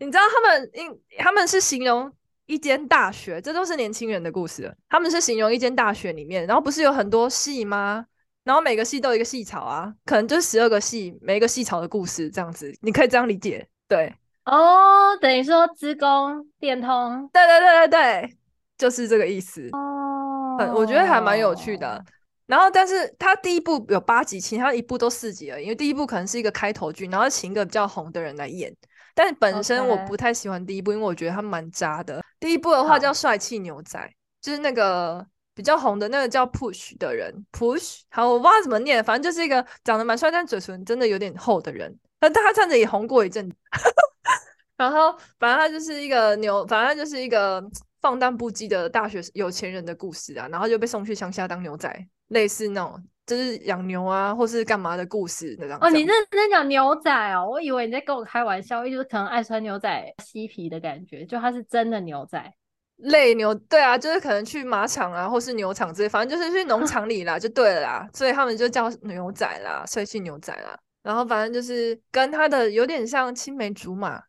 [0.00, 2.12] 你知道他们因他们是形容
[2.46, 4.74] 一间大学，这都是年轻人的故事。
[4.88, 8.06] 他们是形容一间大学里面，然后不是有很多系吗？
[8.44, 13.66] 然后每个系都有一个系草啊，可能就是十二个系，每一个系草的故事这样子，你可以这样理解。
[13.88, 14.12] 对
[14.44, 18.36] 哦，等于说资工电通，对对对对对，
[18.78, 19.68] 就是这个意思。
[19.72, 22.04] 哦，我觉得还蛮有趣的。
[22.46, 25.64] 然后，但是他第一部有八集，其他一部都四集而已。
[25.64, 28.72] 因为第一部可能是一个开头剧，然后请一个比较红的人来演。
[29.14, 32.22] 但本身我不太喜欢第一部，因为我觉得他蛮渣的。
[32.38, 33.98] 第一部的话叫《帅气牛仔》，
[34.40, 38.02] 就是那个比较红的那个叫 Push 的人，Push。
[38.10, 41.98] 好，我不知道怎么念，反正就是一个长得蛮帅，但嘴唇真的有点厚的人。
[42.20, 43.50] 但他站着也红过一阵。
[44.76, 47.64] 然后，反正他就是一个牛，反正就是一个
[48.00, 50.46] 放荡不羁的大学有钱人的故事啊。
[50.48, 52.06] 然后就被送去乡下当牛仔。
[52.28, 55.76] 类似那种就是养牛啊，或是干嘛的故事那种。
[55.80, 62.52] 哦，你认真讲牛仔哦，我以为你在跟我开玩笑，就是可能爱穿牛仔嬉皮的感觉，就他是真的牛仔，
[62.98, 74.22] 类牛，对啊，就是可能去马场啊，或是牛场之类，反正就是去农 场里啦，就对了啦，所以他们就叫牛仔啦，帅气牛仔啦，然后反正就是跟他的有点像青梅竹马，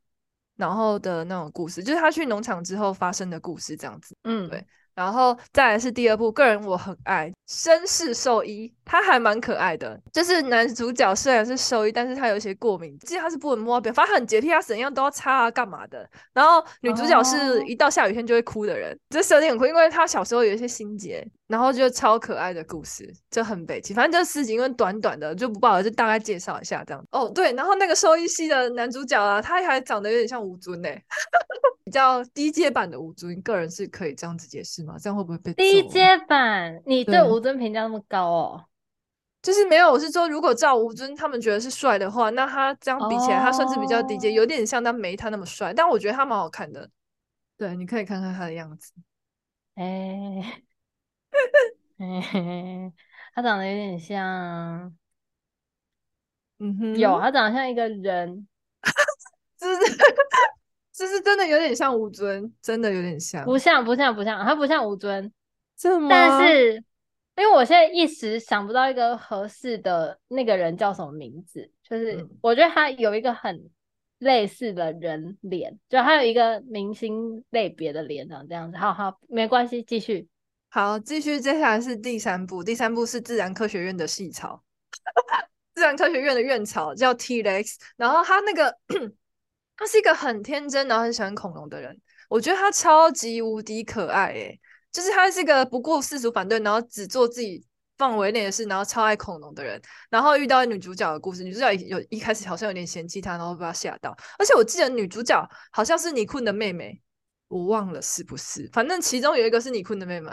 [0.56, 4.66] 然后的那种故事，就是他去农场之后发生的故事这样子，嗯，对。
[4.98, 10.00] 然后再来是第二部，个人我很爱绅士兽医，他还蛮可爱的。
[10.14, 16.10] 就是男主角虽然是兽医，但是他有一些过敏，其实他是不能摸边，反正很洁癖，他怎样都要擦啊，干嘛的。
[16.34, 23.94] 然后女主角是一到下雨天就会哭的人，这设定很酷，因为他小时候有一些心结，然后就超可爱的故事，就很北七。
[23.94, 27.04] 反正这事情因为短短的就不报了，就大概介绍一下这样。
[27.12, 30.90] 哦，对，然后那个兽医系的男主角啊，他还长得有点像吴尊呢。
[31.84, 34.96] 比较低阶版的吴尊，你个人是可以这样子解释吗？
[35.00, 36.82] 这样会不会被低阶版？
[36.86, 38.62] 你对吴尊评价那么高哦？
[39.48, 45.74] 就是没有，我是说，如果照吴尊他们觉得是帅的话，那他这样比起来，他算是比较低阶，有点像，但没他那么帅。
[45.74, 46.90] 但我觉得他蛮好看的。
[47.56, 48.92] 对，你可以看看他的样子。
[49.76, 50.62] 哎，
[53.34, 54.94] 他长得有点像，
[56.60, 58.46] 嗯哼，有，他长得像一个人，
[59.58, 59.78] 就是。
[60.92, 65.32] 这是真的有点像吴尊，真的有点像，不像不像不像，他不像吴尊？
[66.10, 66.84] 但是
[67.38, 73.70] 因为我现在一时想不到一个合适的那个人叫什么名字，就是我觉得他有一个很
[74.18, 78.78] 类似的人脸，就他有一个明星类别的脸长这样子。
[78.78, 80.28] 好好，没关系，继续。
[80.70, 84.62] 好，继续，接下来是第三部，第三部是自然科学院的系草，
[85.74, 88.78] 自然科学院的院草叫 T-Rex，然后他那个。
[89.80, 91.96] 他是一个很天真，然后很喜欢恐龙的人。
[92.30, 94.60] 我觉得他超级无敌可爱，诶，
[94.98, 97.64] 就是他是一个不顾世俗反对，然后只做自己
[98.00, 99.80] 范围内的事，然后超爱恐龙的人。
[100.10, 104.18] 然后遇到女主角的故事，女主角有一开始好像有点嫌弃他，然后被他吓到。
[104.40, 107.00] 而且我记得女主角好像是尼坤的妹妹，
[107.48, 108.68] 我忘了是不是？
[108.74, 110.32] 反正其中有一个是尼坤的妹妹，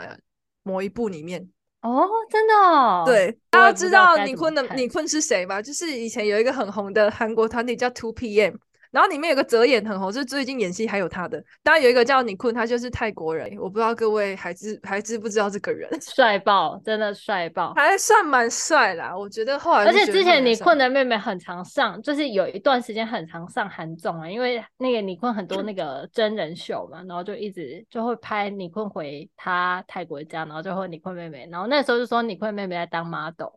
[0.63, 1.47] 某一部里面。
[1.81, 3.03] 哦，真的哦？
[3.05, 5.61] 对，大家知道尼坤的尼坤是谁吗？
[5.61, 8.57] 就是以前有一个很红的韩国团体叫 Two PM。
[8.95, 11.43] 然后里面有个泽演很红，就是最近演戏还有他的。
[11.61, 15.89] 当然有一个叫尼坤，他就是泰国人，我不知道各位还知还知不知道这个人？
[15.99, 19.13] 帅爆，真的帅爆，还算蛮帅啦。
[19.13, 33.49] 我觉得后来，而且之前尼坤的妹妹很常上，就是有一段时间很常上韩综啊，因为那个尼坤很多那个真人秀嘛，然后就一直就会拍尼坤回他泰国家，然后就会尼坤妹妹，然后那时候就说尼坤妹妹在当 model，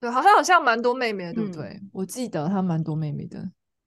[0.00, 1.64] 对，好像好像蛮多妹妹的，对不对？
[1.66, 3.38] 嗯、我记得她蛮多妹妹的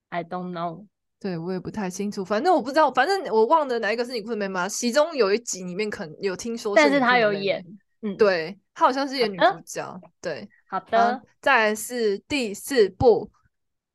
[0.10, 0.86] ，I don't know。
[1.22, 4.68] 对，我也不太清楚，反正我不知道，反正我忘了哪一个是你坤的妹妹。
[4.68, 7.64] 其中有一集里面可能有听说，但是他有演，
[8.02, 9.86] 嗯，对，他好像是演女主角。
[9.86, 11.22] 好对，好的。
[11.40, 13.30] 再来是第四部，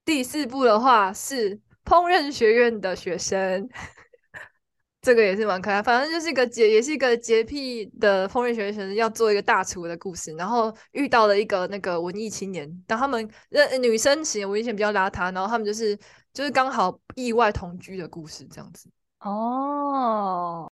[0.04, 3.68] 第四部的话是烹饪学院的学生，
[5.02, 5.82] 这个也是蛮可爱。
[5.82, 15.98] 反正就是一个洁，也是一个洁癖的烹饪学院学生，要做一个大厨的故事，然后遇到了一个那个文艺青年，但他们呃女生型文艺青年比较邋遢，然后他们就是。
[16.36, 20.70] 就是刚好意外同居的故事这样子哦，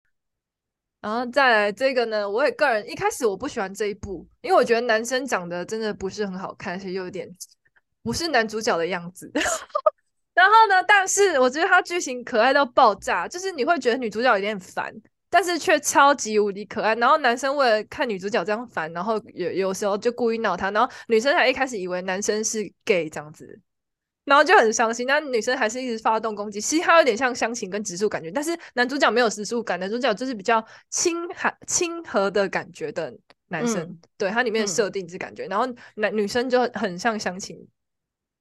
[1.00, 7.28] 然后再来这个呢，我也个人一开始我不喜欢这一部，因为我觉得男生长得真的不是很好看，而且又有点
[8.04, 9.28] 不是男主角的样子。
[10.32, 14.94] 然后呢，但是我觉得他剧情可爱到爆炸，就是你会觉得女主角有点烦，
[15.28, 16.94] 但是却超级无敌可爱。
[16.94, 23.60] 然后男生为了看女主角这样烦，然后有有时候就故意闹她，然后女生还一开始以为男生是 gay 这样子。
[24.28, 26.60] 然后就很伤心，那女生还是一直发动攻击。
[26.60, 33.16] 其实它有点像湘琴跟直树感觉，但是男主角没有直树感，男主角就是比较亲和亲和的感觉的
[33.48, 33.80] 男生。
[33.80, 37.56] 嗯、对，他里面的设定是感觉，嗯、然后男女生就很像湘琴，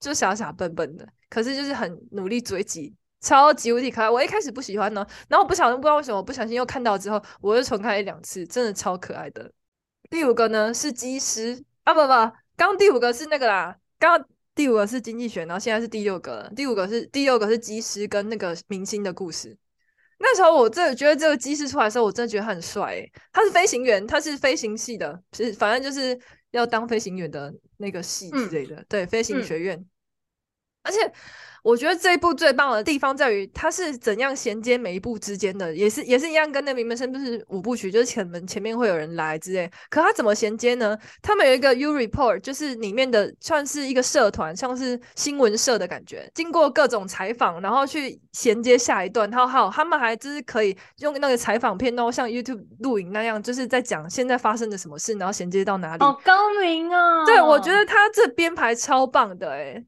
[0.01, 4.09] 就傻傻笨笨的，可是就是很努力追击，超级无敌可爱。
[4.09, 9.49] 我一开始不喜欢呢，然后我不小心不知道为什么，我不小心又看到之后，我又重看一两次，真的超可爱的。
[10.09, 14.27] 第五个呢是机师啊，不不，刚刚第五个是那个啦，刚刚。
[14.57, 16.51] 第五个是经济学，然后现在是第六个了。
[16.55, 19.55] 第五个是第六个是机师跟那个明星的故事。
[20.17, 23.11] 那时候我真的觉得这个机师出来的时候，我真的觉得他很帅诶。
[23.31, 26.19] 他是飞行员，他是飞行系的，是反正就是
[26.51, 29.77] 要当飞行员的那个系之类的，嗯、对，飞行学院。
[29.77, 29.85] 嗯、
[30.83, 31.13] 而且。
[31.67, 39.69] 我觉得这一部最棒的地方在于，它是怎样衔接每一部之间的，也是也是一样，跟那名门生不是五部曲，就是前门前面会有人来之类。
[39.89, 40.97] 可它怎么衔接呢？
[41.21, 46.31] 他们有一个 U Report，就是里面的算是一个社团，像是新闻社的感觉。
[46.33, 49.29] 经过各种采访，然后去衔接下一段。
[49.29, 55.99] 然后还有他们还就是可以用那个采访片，然后像 YouTube 录影那样，就是在讲现在发生的什么事，然后衔接到哪里。
[56.01, 57.25] 好高明啊！
[57.25, 59.85] 对，我觉得他这编排超棒的，诶。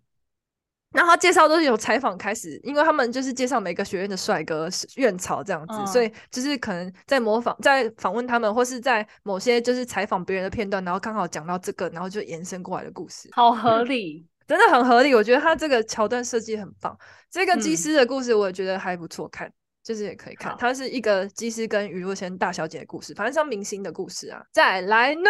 [0.91, 15.13] 然后他介绍都是由采访开始，因为他们就是介绍每个学院的帅哥院草这样子，嗯、所以就是可能在模仿，在访问他们，或是在某些就是采访别人的片段，然后刚好讲到这个，然后就延伸过来的故事，好合 理，真的很合理。
[15.13, 16.97] 我觉得他这个桥段设计很棒。
[17.29, 20.55] 这个机师的故事我也觉得还不错看，嗯、就是也可以看。
[20.57, 24.41] 它是一个机师跟余若瑄大小姐的故事，反正像明星的故事啊。
[24.51, 25.29] 再来呢，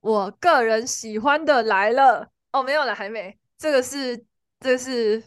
[0.00, 3.36] 我个人喜欢的来了哦，没有了，还没。
[3.58, 4.24] 这个是。
[4.60, 5.22] 这是，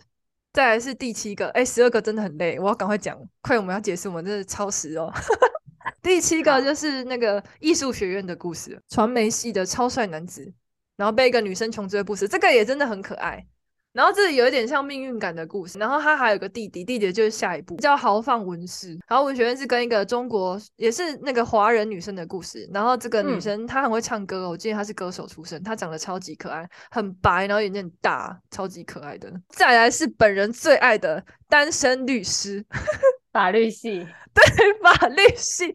[0.54, 5.12] 再来是第七个，哎，十二个真的很累，我要赶快讲，快我们要结束，我们真的超时哦。
[6.02, 10.54] 第七个就是那个艺术学院的故事，传媒系的超帅男子，
[10.96, 13.46] 然后被一个女生穷追不舍，这个也真的很可爱。
[13.94, 29.32] 然后这里有一点像命运感的故事，然后他还有个弟弟，弟弟就是下一部叫豪放文士，然后文学院是跟一个中国也是那个华人女生的故事，然后这个女生她很会唱歌，我记得她是歌手出身，她长得超级可爱，很白，然后眼睛很大，超级可爱的。
[29.50, 32.66] 再来是本人最爱的单身律师，
[33.32, 34.00] 法律系，
[34.34, 34.44] 对，
[34.82, 35.66] 法律系，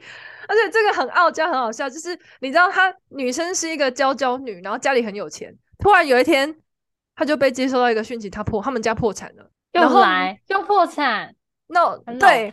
[0.48, 6.56] 而且这个很傲娇，很好笑，就是你知道她女生是一个娇娇女，然后家里很有钱，突然有一天。
[7.18, 11.34] 他就被接收到一个讯息，他破他们家破产了，又来又破产
[11.66, 12.48] ，no 对，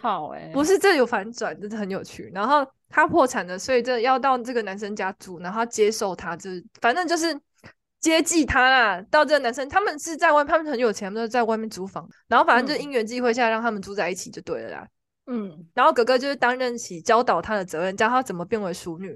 [0.51, 2.32] 不是这有反转，真的很有趣。
[2.34, 7.39] 然后他破产了，所以这要到这个男生家住，然后他接受他，就是反正就是
[7.99, 8.99] 接济他啦。
[9.11, 14.88] 到这个男生，他们是在外，他们很有钱，他们都在外面租房，然后反正就因缘际会下让他们住在一起就对了啦。
[15.28, 19.16] 嗯，然后哥哥就是担任起教导他的责任，教他怎么变为淑女。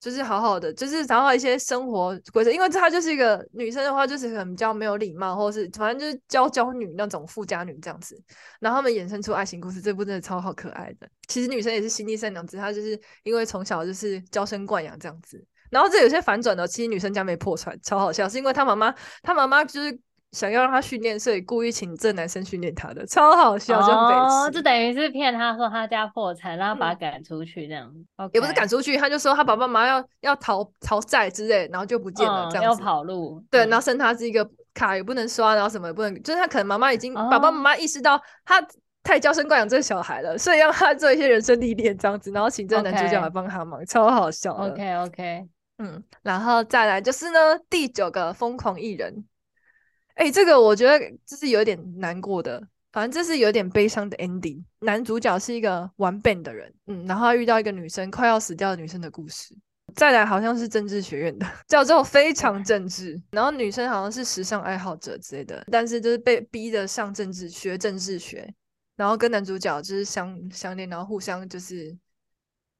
[0.00, 8.16] 就是好好的，就是找到一些生活规则，因为她就是一个女生的话，就是很比较没有礼貌，或者是反正就是娇娇女那种富家女这样子。
[8.60, 11.08] 然后他们衍生出爱情故事，这部真的超好可爱的。
[11.26, 15.44] 其实女生也是心地善良，只是她就是因为从小就是娇生惯养这样子。
[15.70, 19.98] 然后这有些反转的，其实女生家没破产，超好笑，是因为她妈妈，她妈妈就是。
[20.32, 38.62] 想要让他训练，所以故意请这男生训练他的，超好笑，哦，就等于是骗他说他家破产，然后把他赶出去这样，嗯 okay、也不是赶出去，他就说他爸爸妈妈要要逃逃债之类，然后就不见了，这样子、嗯、要跑路，对，然后剩他是一个卡也不能刷，然后什么也不能，就是他可能妈妈已经、哦、爸爸妈妈意识到他
[39.02, 44.52] 太娇生惯养这个小孩了，所以让他做一些人生历练这样子，然后请这个男主角来帮他忙.超好笑。
[44.52, 45.48] OK OK，
[45.78, 49.24] 嗯，然后再来就是呢，第九个疯狂艺人。
[50.18, 52.60] 哎、这个我觉得这是有点难过的，
[52.90, 54.62] 反正这是有点悲伤的 ending。
[54.80, 59.56] 男主角是一个玩 ban 的人，嗯，然后他遇到一个女生快要死掉的女生的故事。
[59.94, 68.52] 再来好像是政治学院的， 叫做非常政治，然后女生好像是时尚爱好者之类的，但是就是被逼的上政治学政治学，
[68.96, 71.96] 然后跟男主角就是相相恋，然后互相就是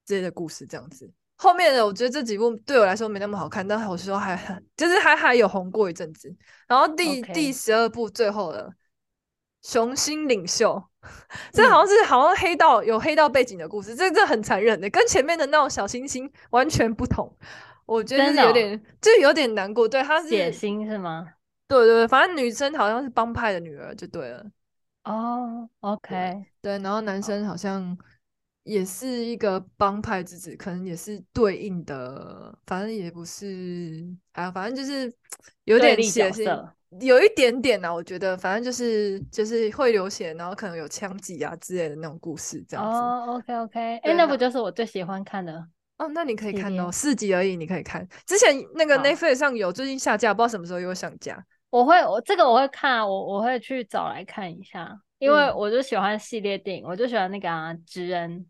[0.05, 1.11] 之类的故事这样子。
[1.41, 6.29] 后面的我觉得这几部对我来说没那么好看，但好说还还就是还还有红过一阵子。
[6.67, 8.75] 然后第.第十二部最后的
[9.63, 10.83] 雄心领袖，
[11.53, 17.33] 这好像是好像黑道有黑道背景的故事，这这很残忍的，跟前面的那种小星星完全不同。
[17.87, 19.89] 我觉得是有点就有点难过。
[19.89, 21.35] 对，他是野心是吗？
[21.69, 24.45] 对对对，反正女生好像是帮派的女儿就对了。
[25.05, 26.09] 哦、oh,，OK，
[26.61, 27.97] 对，对，然后男生好像。
[28.69, 35.11] 也是一个帮派之子，可能也是对应的，反正也不是，哎，反正就是
[35.65, 36.69] 有点血腥，
[37.01, 42.99] 有一点点啊，我觉得，反正就是就是会流血，然后可能有枪击啊之类的那种故事，这样子。
[42.99, 45.67] 哦，OK OK，哎、欸，那不就是我最喜欢看的？
[45.97, 48.07] 哦，那你可以看哦，四集而已，你可以看。
[48.27, 51.43] 之前那个 Netflix 上有，最近下架，不知道什么时候又上架。
[51.71, 58.47] 我会，我这个我会看啊，我我会去找来看一下，因为我就喜欢系列电影，嗯、我就喜欢那个啊，职人。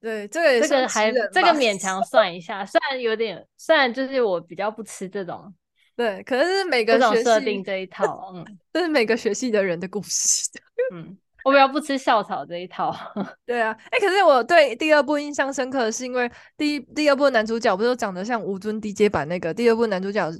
[0.00, 5.52] 对，这个也是这个还这个勉强算一下，虽然有点，虽然就是我比较不吃这种，
[5.94, 10.48] 对，可是每个学系设定这一套，嗯，这是每个学系的人的故事，
[10.94, 12.96] 嗯，我比较不吃校草这一套，
[13.44, 20.32] 对啊，哎、欸，可是我对第二部印象深刻的是因为第一第二部男主角不是都长得像吴尊 DJ 版那个，第二部男主角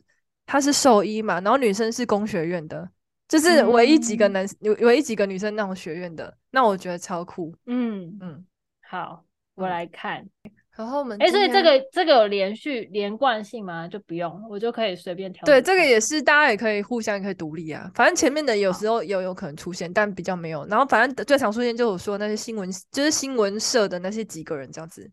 [0.47, 2.89] 他是兽医嘛，然后女生是工学院的，
[3.29, 4.47] 就是唯一几个男，
[4.81, 8.47] 唯一几个女生那种学院的，那我觉得超酷，嗯嗯，
[8.89, 9.23] 好。
[9.61, 10.27] 我来看，
[10.75, 13.87] 然后我们哎、欸，所以这个这个有连续连贯性吗？
[13.87, 15.45] 就不用，我就可以随便挑。
[15.45, 17.91] 对，这个也是大家也可以互相也可以独立啊。
[17.95, 20.67] 反正前面的有时候有有可能出现，但比较没有。
[20.67, 25.11] 然后反正最常出现就是我说那些新闻，就是新闻社的那些几个人这样子。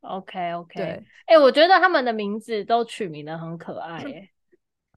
[0.00, 1.02] OK OK，哎、
[1.34, 4.30] 欸，我觉得他们的名字都取名的很可爱、欸，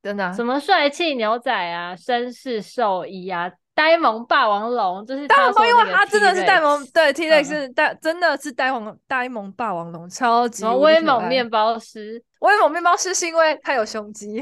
[0.01, 0.31] 真的、啊。
[0.31, 3.51] 什么帅气牛仔啊，绅士兽医啊。
[3.75, 14.41] 呆萌霸王龙就是呆萌，因为他真的是呆萌，对，T Rex 是呆、嗯，真的是呆萌呆萌霸王龙，超级威猛面包师， 威猛面包师是因为他有胸肌。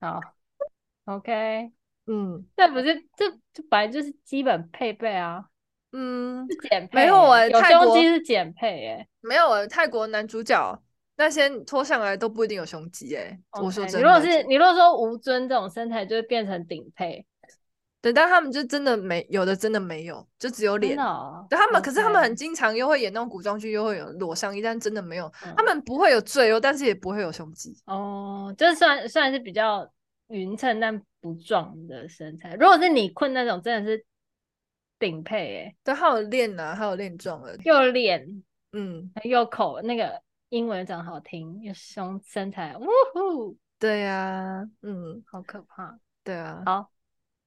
[0.00, 0.20] 好
[1.04, 1.70] ，OK，
[2.06, 5.44] 嗯，这不是这这本来就是基本配备啊，
[5.92, 10.82] 嗯，是减配，没有哎、欸，有胸肌是减配哎、欸，没有哎、欸，泰国男主角。
[11.16, 13.98] 那些脱下来都不一定有胸肌哎、欸，okay, 我说真的。
[13.98, 17.24] 你如果是你如果说吴尊这种身材，就会变成顶配。
[18.00, 20.98] 对，但他们就真的没有的，真的没有，就只有脸。
[20.98, 25.30] 哦、对他们.可是他们很经常又会演那种古装剧，又会有裸上衣，但真的没有。
[25.44, 27.76] 嗯、他们不会有赘肉，但是也不会有胸肌。
[27.86, 29.88] 哦，就是算算是比较
[30.28, 32.54] 匀称但不壮的身材。
[32.54, 34.04] 如果是你困那种，真的是
[34.98, 35.76] 顶配哎、欸。
[35.84, 38.42] 对，还有练啊，还有练壮的，又练，
[38.72, 40.20] 嗯，又口那个。
[40.52, 42.84] 英文长好听，又胸身材，呜
[43.14, 43.56] 呼！
[43.78, 45.98] 对呀、啊，嗯，好可怕。
[46.22, 46.90] 对啊，好，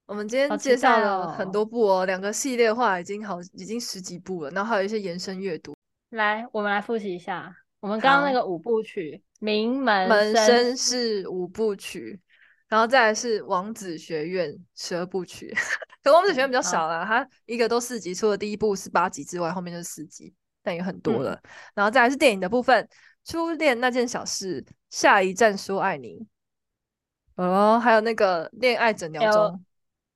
[0.08, 5.76] 我们今天介绍了很多部哦，两、哦、个系列的话已经好，已经十几部了，然后还有一些延伸阅读。
[6.10, 12.20] 来，我们来复习一下，我们刚刚那个五部曲，名门门绅士五部曲，
[12.68, 15.54] 然后再来是王子学院十二部曲。
[16.02, 20.34] 可王子学院比较少啦，它一个都四集，除了第一部是八集之外，后面就是四集。
[20.66, 22.84] 但也很多了、嗯，然后再来是电影的部分，
[23.32, 26.26] 《初恋那件小事》，下一站说爱你，
[27.36, 29.64] 哦，还有那个恋爱诊疗中，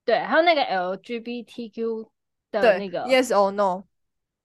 [0.04, 2.08] 对，还有那个 LGBTQ
[2.50, 3.84] 的那个 Yes or No，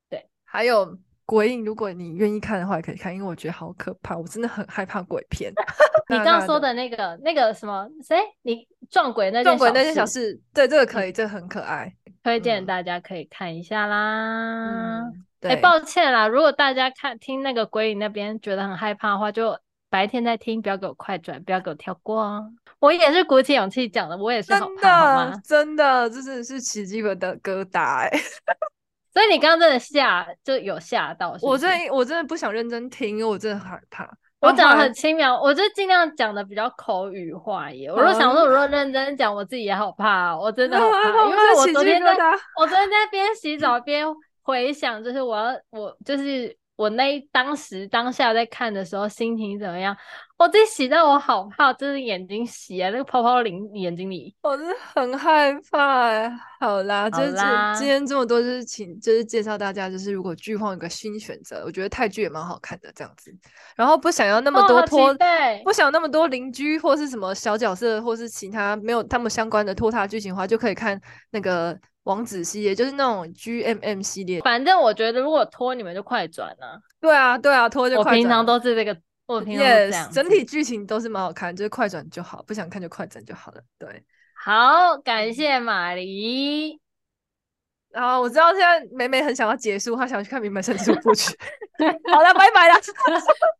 [0.07, 5.51] 对，还有鬼影，如果你愿意看的话，也可以看，因为我觉得好可怕，我真的很害怕鬼片。
[6.07, 8.15] 你刚刚说的那个那个什么谁？
[8.43, 11.91] 你撞鬼那件撞鬼那件小事，对，这个可以，嗯、这个很可爱。
[12.21, 15.11] 推荐大家可以看一下啦。
[15.41, 19.57] 哎、抱歉啦，如果大家看听那个鬼影那边觉得很害怕的话，就
[19.89, 22.51] 白天再听，不要给我快转，不要给我跳过哦。
[22.79, 25.31] 我也是鼓起勇气讲的，我也是好怕？
[25.43, 28.09] 真的，这真的是奇迹般的疙瘩哎。
[29.13, 31.45] 所以你刚刚真的吓，就有吓到是是？
[31.45, 34.09] 我真的我真的不想认真听，因为我真的害怕。
[34.41, 37.89] 我讲的很轻描，我就尽量讲的比较口语化耶。
[37.89, 42.13] 我就想说，我如果认真讲，我自己也好怕，我真的好 怕，因为我昨天在，
[42.59, 44.05] 我昨天在边洗澡边
[44.45, 46.57] 回想，就是我要我就是。
[46.77, 49.95] 我那当时当下在看的时候心情怎么样？
[50.37, 56.29] 我自己洗到我好怕，就是眼睛洗啊，那个泡泡淋眼睛里，我是很害怕。
[56.59, 63.33] 好啦，好啦就是今天这么多，就是请就是介绍大家，就是如果剧荒有个新选择，我觉得泰剧也蛮好看的这样子。
[63.77, 65.17] 然后不想要那么多拖，哦、
[65.63, 70.99] 不想要那么多邻居或是什么小角色，或是其他没有他们相关的拖沓剧情的话，就可以看
[71.31, 71.79] 那个。
[72.05, 76.79] 王子系列就是那种 G M M 系列，反正我觉得如果拖你们就快转了。
[76.99, 78.13] 对啊，对啊，拖就快转。
[78.15, 78.95] 我平常都是这个，
[79.25, 80.09] 我平常这样。
[80.09, 83.61] Yes, 整体剧情都是蛮好看，就是快转就好，不想看就快转就好了。
[83.79, 84.03] 对，
[84.43, 86.79] 好，感谢马黎。
[87.89, 91.31] 然后我知道现在美美很想要结束，她想去看《名门圣主部曲》。
[92.13, 92.75] 好了，拜拜了，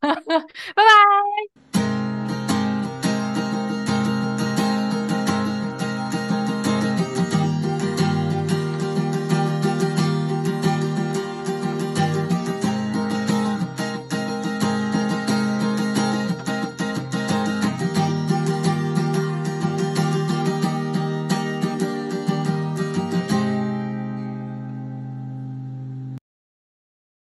[0.00, 0.14] 拜
[0.74, 1.65] 拜。